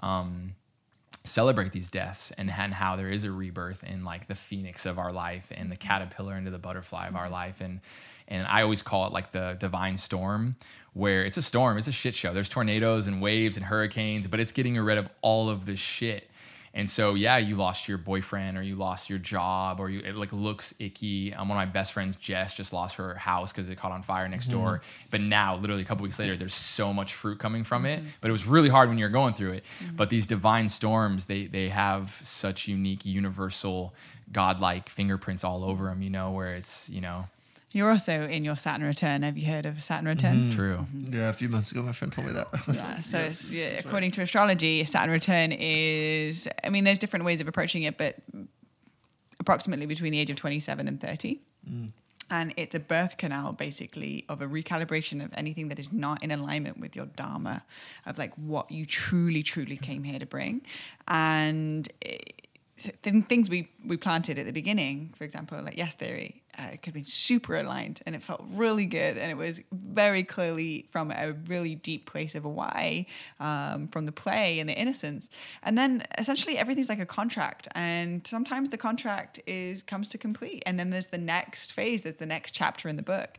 [0.00, 0.54] um,
[1.24, 4.98] celebrate these deaths and, and how there is a rebirth in like the phoenix of
[4.98, 7.60] our life and the caterpillar into the butterfly of our life.
[7.60, 7.80] And
[8.28, 10.56] and I always call it like the divine storm,
[10.94, 12.32] where it's a storm, it's a shit show.
[12.32, 16.30] There's tornadoes and waves and hurricanes, but it's getting rid of all of the shit.
[16.74, 20.16] And so, yeah, you lost your boyfriend or you lost your job or you, it
[20.16, 21.34] like looks icky.
[21.34, 24.02] Um, one of my best friends, Jess, just lost her house because it caught on
[24.02, 24.58] fire next mm-hmm.
[24.58, 24.80] door.
[25.10, 28.00] But now, literally a couple weeks later, there's so much fruit coming from it.
[28.00, 28.08] Mm-hmm.
[28.22, 29.64] But it was really hard when you're going through it.
[29.84, 29.96] Mm-hmm.
[29.96, 33.92] But these divine storms, they they have such unique, universal,
[34.32, 36.00] godlike fingerprints all over them.
[36.00, 37.26] You know, where it's you know
[37.72, 39.22] You're also in your Saturn return.
[39.22, 40.36] Have you heard of Saturn return?
[40.36, 40.56] Mm-hmm.
[40.56, 40.86] true.
[40.94, 41.14] Mm-hmm.
[41.14, 42.48] Yeah, a few months ago, my friend told me that.
[42.72, 47.40] Yeah, so it's, yeah, according to astrology, Saturn return is, I mean, there's different ways
[47.40, 48.16] of approaching it, but
[49.40, 51.40] approximately between the age of 27 and 30.
[51.68, 51.90] Mm.
[52.30, 56.30] And it's a birth canal, basically, of a recalibration of anything that is not in
[56.30, 57.62] alignment with your dharma,
[58.06, 60.62] of like what you truly, truly came here to bring.
[61.08, 62.41] And it,
[63.02, 66.82] the things we, we planted at the beginning, for example, like Yes Theory, uh, it
[66.82, 69.16] could have been super aligned and it felt really good.
[69.16, 73.06] And it was very clearly from a really deep place of a why,
[73.40, 75.30] um, from the play and the innocence.
[75.62, 77.68] And then essentially everything's like a contract.
[77.74, 80.62] And sometimes the contract is comes to complete.
[80.66, 83.38] And then there's the next phase, there's the next chapter in the book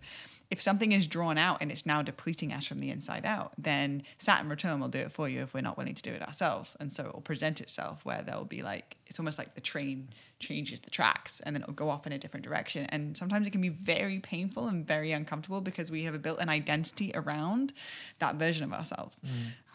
[0.53, 4.03] if something is drawn out and it's now depleting us from the inside out, then
[4.19, 6.77] Saturn return will do it for you if we're not willing to do it ourselves.
[6.79, 10.09] And so it will present itself where there'll be like, it's almost like the train
[10.37, 12.85] changes the tracks and then it'll go off in a different direction.
[12.89, 16.49] And sometimes it can be very painful and very uncomfortable because we have built an
[16.49, 17.73] identity around
[18.19, 19.17] that version of ourselves.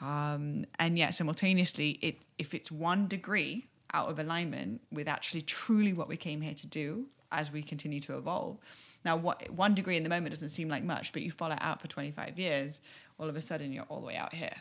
[0.01, 5.93] Um, and yet simultaneously, it if it's one degree out of alignment with actually truly
[5.93, 8.59] what we came here to do as we continue to evolve,
[9.05, 11.63] now, what one degree in the moment doesn't seem like much, but you follow it
[11.63, 12.81] out for 25 years,
[13.19, 14.55] all of a sudden you're all the way out here.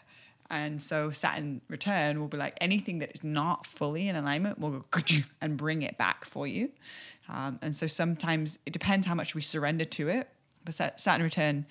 [0.49, 4.85] And so Saturn return will be like anything that is not fully in alignment will
[4.91, 5.01] go
[5.41, 6.69] and bring it back for you.
[7.27, 10.29] Um, and so sometimes it depends how much we surrender to it.
[10.63, 11.65] But Saturn return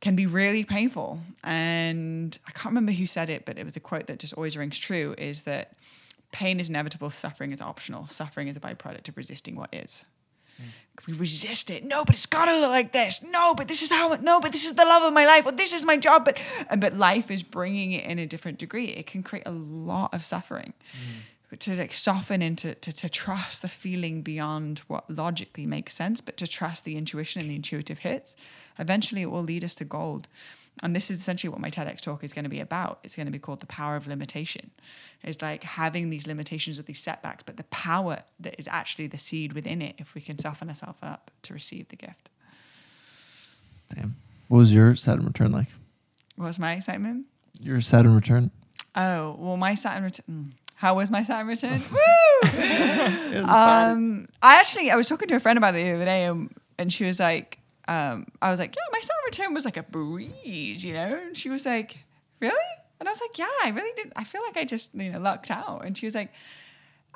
[0.00, 1.20] can be really painful.
[1.42, 4.56] And I can't remember who said it, but it was a quote that just always
[4.56, 5.72] rings true is that
[6.32, 8.06] pain is inevitable, suffering is optional.
[8.06, 10.04] Suffering is a byproduct of resisting what is.
[11.06, 11.84] We resist it.
[11.84, 13.22] No, but it's gotta look like this.
[13.22, 14.12] No, but this is how.
[14.12, 15.46] It, no, but this is the love of my life.
[15.46, 16.24] Or this is my job.
[16.24, 16.38] But
[16.78, 18.88] but life is bringing it in a different degree.
[18.88, 20.74] It can create a lot of suffering.
[20.92, 21.58] Mm.
[21.58, 26.36] To like soften into to, to trust the feeling beyond what logically makes sense, but
[26.36, 28.36] to trust the intuition and the intuitive hits,
[28.78, 30.28] eventually it will lead us to gold
[30.82, 33.00] and this is essentially what my TEDx talk is going to be about.
[33.04, 34.70] It's going to be called the power of limitation.
[35.22, 39.18] It's like having these limitations or these setbacks, but the power that is actually the
[39.18, 42.30] seed within it if we can soften ourselves up to receive the gift.
[43.94, 44.16] Damn.
[44.48, 45.68] What was your Saturn return like?
[46.36, 47.26] What was my excitement?
[47.60, 48.50] Your Saturn return?
[48.96, 50.24] Oh, well, my Saturn return.
[50.30, 51.82] Mm, how was my Saturn return?
[51.92, 53.44] Woo!
[53.44, 56.54] um, I actually, I was talking to a friend about it the other day, and,
[56.78, 59.82] and she was like, um, I was like, yeah, my Saturn return was like a
[59.82, 61.20] breeze, you know?
[61.26, 61.98] And she was like,
[62.40, 62.54] really?
[62.98, 64.12] And I was like, yeah, I really did.
[64.16, 65.84] I feel like I just, you know, lucked out.
[65.84, 66.32] And she was like,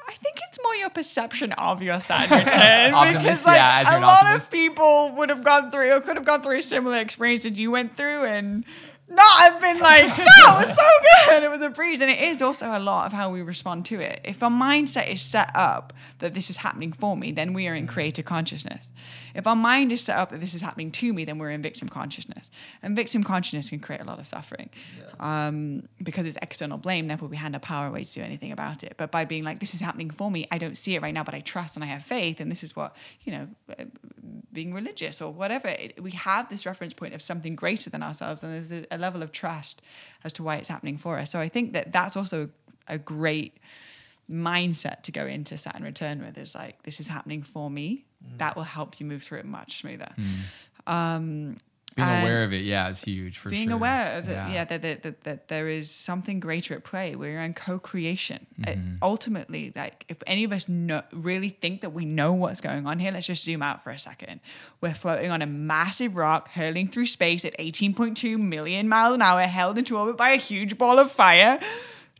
[0.06, 4.24] I think it's more your perception of your Saturn return because like yeah, a lot
[4.24, 4.46] optimist.
[4.46, 7.54] of people would have gone through or could have gone through a similar experience that
[7.54, 8.64] you went through and
[9.08, 10.82] not have been like, yeah, it was so
[11.26, 11.42] good.
[11.42, 12.00] It was a breeze.
[12.00, 14.20] And it is also a lot of how we respond to it.
[14.24, 17.74] If our mindset is set up that this is happening for me, then we are
[17.74, 18.92] in creative consciousness.
[19.34, 21.62] If our mind is set up that this is happening to me, then we're in
[21.62, 22.50] victim consciousness.
[22.82, 25.46] And victim consciousness can create a lot of suffering yeah.
[25.48, 27.08] um, because it's external blame.
[27.08, 28.94] Therefore, we hand our power away to do anything about it.
[28.96, 31.24] But by being like, this is happening for me, I don't see it right now,
[31.24, 32.40] but I trust and I have faith.
[32.40, 33.84] And this is what, you know, uh,
[34.52, 38.42] being religious or whatever, it, we have this reference point of something greater than ourselves.
[38.42, 39.82] And there's a, a level of trust
[40.22, 41.30] as to why it's happening for us.
[41.30, 42.50] So I think that that's also
[42.86, 43.58] a great
[44.30, 48.38] mindset to go into Saturn return with is like this is happening for me mm.
[48.38, 50.92] that will help you move through it much smoother mm.
[50.92, 51.56] um,
[51.96, 53.50] being aware of it yeah is huge for sure.
[53.50, 53.76] being sure.
[53.76, 57.14] aware of it yeah, yeah that, that, that, that, there is something greater at play
[57.14, 58.68] we're in co-creation mm-hmm.
[58.68, 62.86] it, ultimately like if any of us know, really think that we know what's going
[62.86, 64.40] on here let's just zoom out for a second
[64.80, 69.42] we're floating on a massive rock hurling through space at 18.2 million miles an hour
[69.42, 71.60] held into orbit by a huge ball of fire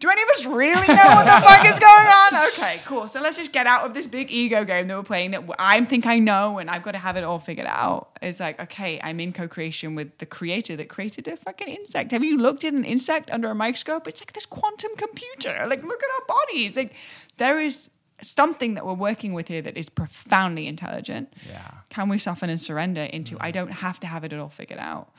[0.01, 2.25] do any of us really know what the fuck is going on?
[2.55, 3.09] Okay, cool.
[3.09, 5.83] So let's just get out of this big ego game that we're playing that I
[5.85, 8.11] think I know and I've got to have it all figured out.
[8.21, 12.13] It's like, okay, I'm in co creation with the creator that created a fucking insect.
[12.13, 14.07] Have you looked at an insect under a microscope?
[14.09, 15.67] It's like this quantum computer.
[15.67, 16.77] Like, look at our bodies.
[16.77, 16.95] Like,
[17.37, 17.89] there is
[18.21, 21.33] something that we're working with here that is profoundly intelligent.
[21.49, 21.71] Yeah.
[21.89, 23.45] Can we soften and surrender into, mm-hmm.
[23.45, 25.13] I don't have to have it all figured out?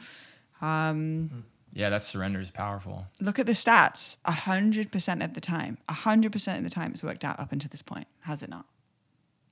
[0.61, 1.39] Um, mm-hmm
[1.76, 3.05] yeah, that surrender is powerful.
[3.19, 4.15] Look at the stats.
[4.26, 8.07] 100% of the time, 100% of the time it's worked out up until this point,
[8.21, 8.65] has it not?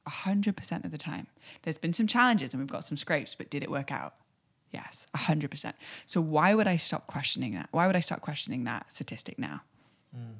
[0.07, 1.28] 100% of the time.
[1.63, 4.15] There's been some challenges and we've got some scrapes, but did it work out?
[4.71, 5.74] Yes, 100%.
[6.05, 7.67] So why would I stop questioning that?
[7.71, 9.61] Why would I stop questioning that statistic now?
[10.17, 10.36] Mm.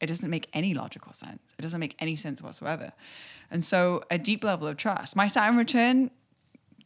[0.00, 1.54] It doesn't make any logical sense.
[1.56, 2.92] It doesn't make any sense whatsoever.
[3.52, 5.14] And so a deep level of trust.
[5.14, 6.10] My Saturn return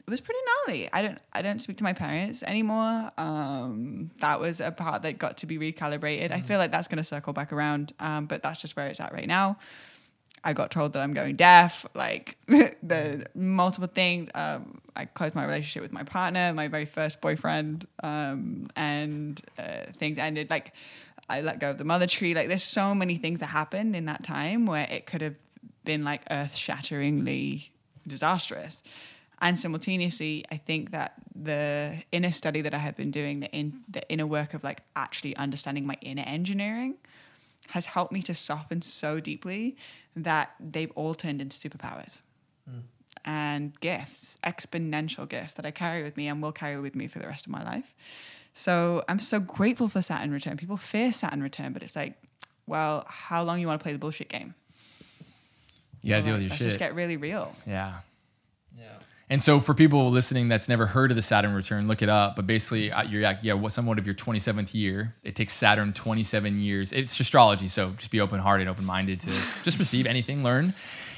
[0.07, 0.89] it was pretty gnarly.
[0.93, 3.11] I don't I don't speak to my parents anymore.
[3.17, 6.25] Um, that was a part that got to be recalibrated.
[6.25, 6.35] Mm-hmm.
[6.35, 9.01] I feel like that's going to circle back around, um, but that's just where it's
[9.01, 9.57] at right now.
[10.47, 14.29] I got told that I'm going deaf, like the multiple things.
[14.35, 19.87] Um, I closed my relationship with my partner, my very first boyfriend, um, and uh,
[19.97, 20.51] things ended.
[20.51, 20.73] Like
[21.31, 22.35] I let go of the mother tree.
[22.35, 25.37] Like there's so many things that happened in that time where it could have
[25.85, 27.71] been like earth shatteringly
[28.07, 28.83] disastrous.
[29.45, 33.83] And simultaneously, I think that the inner study that I have been doing, the, in,
[33.87, 36.95] the inner work of like actually understanding my inner engineering,
[37.69, 39.77] has helped me to soften so deeply
[40.17, 42.23] that they've all turned into superpowers
[42.71, 42.81] mm.
[43.27, 47.19] and gifts, exponential gifts that I carry with me and will carry with me for
[47.19, 47.95] the rest of my life.
[48.55, 50.57] So I'm so grateful for Saturn return.
[50.57, 52.15] People fear Saturn return, but it's like,
[52.67, 54.55] well, how long you want to play the bullshit game?
[56.01, 56.69] You got to deal with your let's shit.
[56.69, 57.55] Just get really real.
[57.67, 57.97] Yeah.
[58.79, 58.85] Yeah.
[59.31, 62.37] And so for people listening that's never heard of the Saturn return, look it up.
[62.37, 65.15] But basically, you're yeah, yeah, what somewhat of your 27th year.
[65.25, 66.93] It takes Saturn 27 years.
[66.93, 69.31] It's astrology, so just be open hearted, open minded to
[69.63, 70.75] just receive anything, learn.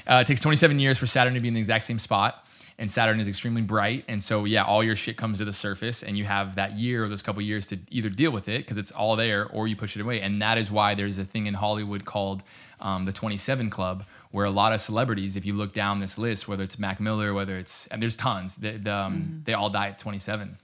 [0.09, 2.46] Uh, it takes 27 years for Saturn to be in the exact same spot.
[2.79, 4.05] And Saturn is extremely bright.
[4.07, 7.03] And so, yeah, all your shit comes to the surface, and you have that year
[7.03, 9.75] or those couple years to either deal with it because it's all there or you
[9.75, 10.21] push it away.
[10.21, 12.43] And that is why there's a thing in Hollywood called
[12.79, 16.47] um, the 27 Club, where a lot of celebrities, if you look down this list,
[16.47, 19.87] whether it's Mac Miller, whether it's, and there's tons, the, the, um, they all die
[19.87, 20.57] at 27.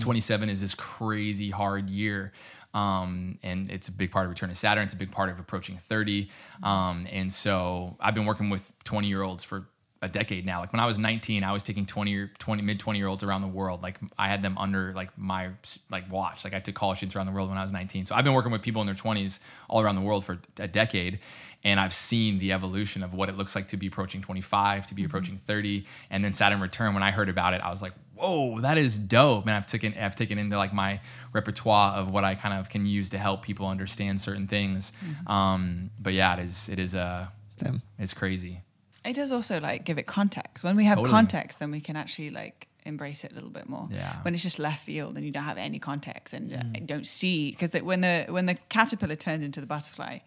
[0.00, 2.32] 27 is this crazy hard year.
[2.74, 4.84] Um, and it's a big part of Return of Saturn.
[4.84, 6.28] It's a big part of approaching 30.
[6.62, 9.66] Um, and so I've been working with 20 year olds for
[10.00, 10.60] a decade now.
[10.60, 13.22] Like when I was 19, I was taking 20 or 20 mid 20 year olds
[13.22, 13.82] around the world.
[13.82, 15.50] Like I had them under like my
[15.90, 16.44] like watch.
[16.44, 18.06] Like I took college students around the world when I was 19.
[18.06, 20.68] So I've been working with people in their 20s all around the world for a
[20.68, 21.18] decade.
[21.64, 24.94] And I've seen the evolution of what it looks like to be approaching 25, to
[24.94, 26.94] be approaching 30, and then Saturn Return.
[26.94, 29.92] When I heard about it, I was like, "Whoa, that is dope!" And I've taken
[30.00, 31.00] I've taken into like my
[31.32, 34.92] repertoire of what I kind of can use to help people understand certain things.
[35.26, 37.26] Um, but yeah, it is it is uh,
[37.56, 37.82] Damn.
[37.98, 38.62] it's crazy.
[39.04, 40.64] It does also like give it context.
[40.64, 41.10] When we have Totally.
[41.12, 43.88] context, then we can actually like embrace it a little bit more.
[43.90, 44.16] Yeah.
[44.22, 46.86] When it's just left field and you don't have any context and uh, Mm.
[46.86, 50.18] don't see because when the when the caterpillar turns into the butterfly,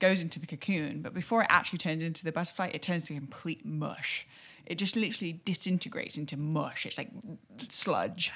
[0.00, 3.14] goes into the cocoon, but before it actually turns into the butterfly, it turns to
[3.14, 4.26] complete mush.
[4.66, 6.86] It just literally disintegrates into mush.
[6.86, 7.10] It's like
[7.68, 8.32] sludge,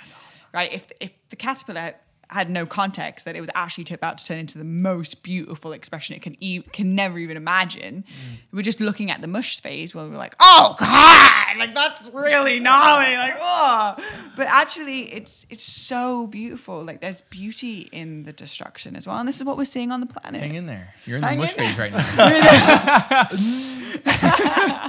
[0.52, 0.72] right?
[0.72, 1.94] If if the caterpillar
[2.30, 6.14] had no context that it was actually about to turn into the most beautiful expression
[6.14, 8.04] it can e- can never even imagine.
[8.06, 8.38] Mm.
[8.52, 12.60] We're just looking at the mush phase where we're like, oh god, like that's really
[12.60, 13.96] gnarly, like oh.
[14.36, 16.84] But actually, it's it's so beautiful.
[16.84, 20.00] Like there's beauty in the destruction as well, and this is what we're seeing on
[20.00, 20.42] the planet.
[20.42, 20.94] Hang in there.
[21.06, 21.74] You're in the Hang mush in there.
[21.74, 23.28] phase right now.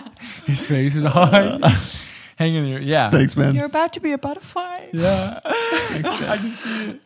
[0.46, 1.60] His face is high.
[2.38, 2.82] Hang in there.
[2.82, 3.10] Yeah.
[3.10, 3.56] Thanks, man.
[3.56, 4.88] You're about to be a butterfly.
[4.94, 5.40] Yeah.
[5.46, 7.02] I can see it.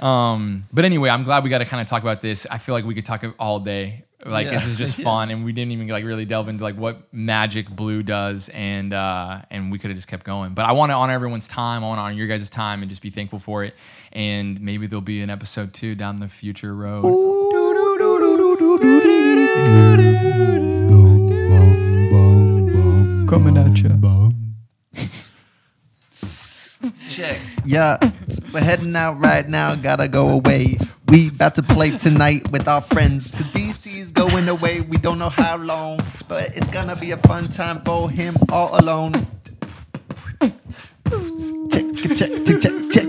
[0.00, 2.46] Um, but anyway, I'm glad we got to kind of talk about this.
[2.50, 4.04] I feel like we could talk all day.
[4.26, 4.52] Like Yeah.
[4.52, 5.04] this is just Yeah.
[5.10, 8.94] fun, and we didn't even like really delve into like what magic blue does, and
[8.94, 10.54] uh, and we could have just kept going.
[10.54, 11.84] But I want to honor everyone's time.
[11.84, 13.74] I want to honor your guys' time and just be thankful for it.
[14.12, 17.02] And maybe there'll be an episode two down the future road.
[23.28, 23.90] Coming at you.
[27.08, 27.38] Check.
[27.64, 27.98] Yeah,
[28.54, 29.74] we're heading out right now.
[29.74, 30.78] Gotta go away.
[31.08, 33.32] We about to play tonight with our friends.
[33.32, 34.80] Cause BC's going away.
[34.80, 35.98] We don't know how long,
[36.28, 39.12] but it's gonna be a fun time for him all alone.
[40.40, 43.04] Check, check, check, check, check.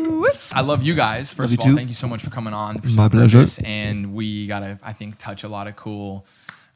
[0.51, 1.31] I love you guys.
[1.31, 1.75] First Love of all, too.
[1.77, 2.81] thank you so much for coming on.
[2.95, 3.39] My pleasure.
[3.39, 6.25] Purpose, And we gotta, I think, touch a lot of cool.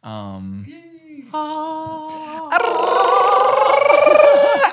[0.03, 0.65] Um,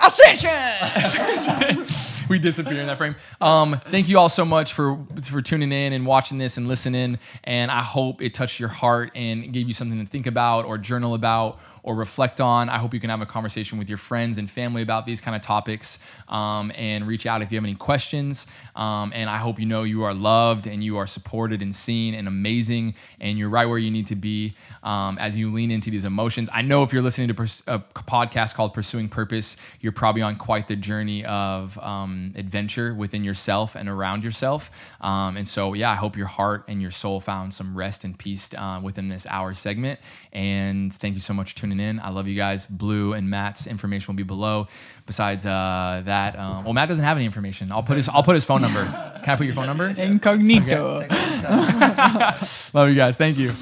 [0.06, 1.86] Ascension.
[2.28, 3.16] we disappear in that frame.
[3.40, 7.18] Um, thank you all so much for for tuning in and watching this and listening.
[7.44, 10.78] And I hope it touched your heart and gave you something to think about or
[10.78, 12.68] journal about or reflect on.
[12.68, 15.36] I hope you can have a conversation with your friends and family about these kind
[15.36, 18.48] of topics um, and reach out if you have any questions.
[18.74, 22.14] Um, and I hope you know you are loved and you are supported and seen
[22.14, 25.88] and amazing and you're right where you need to be um, as you lean into
[25.88, 26.48] these emotions.
[26.52, 30.66] I know if you're listening to a podcast called Pursuing Purpose, you're probably on quite
[30.66, 31.78] the journey of
[32.16, 34.70] um, adventure within yourself and around yourself.
[35.00, 38.18] Um, and so, yeah, I hope your heart and your soul found some rest and
[38.18, 40.00] peace uh, within this hour segment.
[40.32, 42.00] And thank you so much for tuning in.
[42.00, 42.66] I love you guys.
[42.66, 44.66] Blue and Matt's information will be below.
[45.06, 47.70] Besides uh, that, um, well, Matt doesn't have any information.
[47.70, 48.84] I'll put his I'll put his phone number.
[49.22, 49.94] Can I put your phone number?
[49.96, 51.06] Incognito.
[52.72, 53.16] Love you guys.
[53.16, 53.52] Thank you.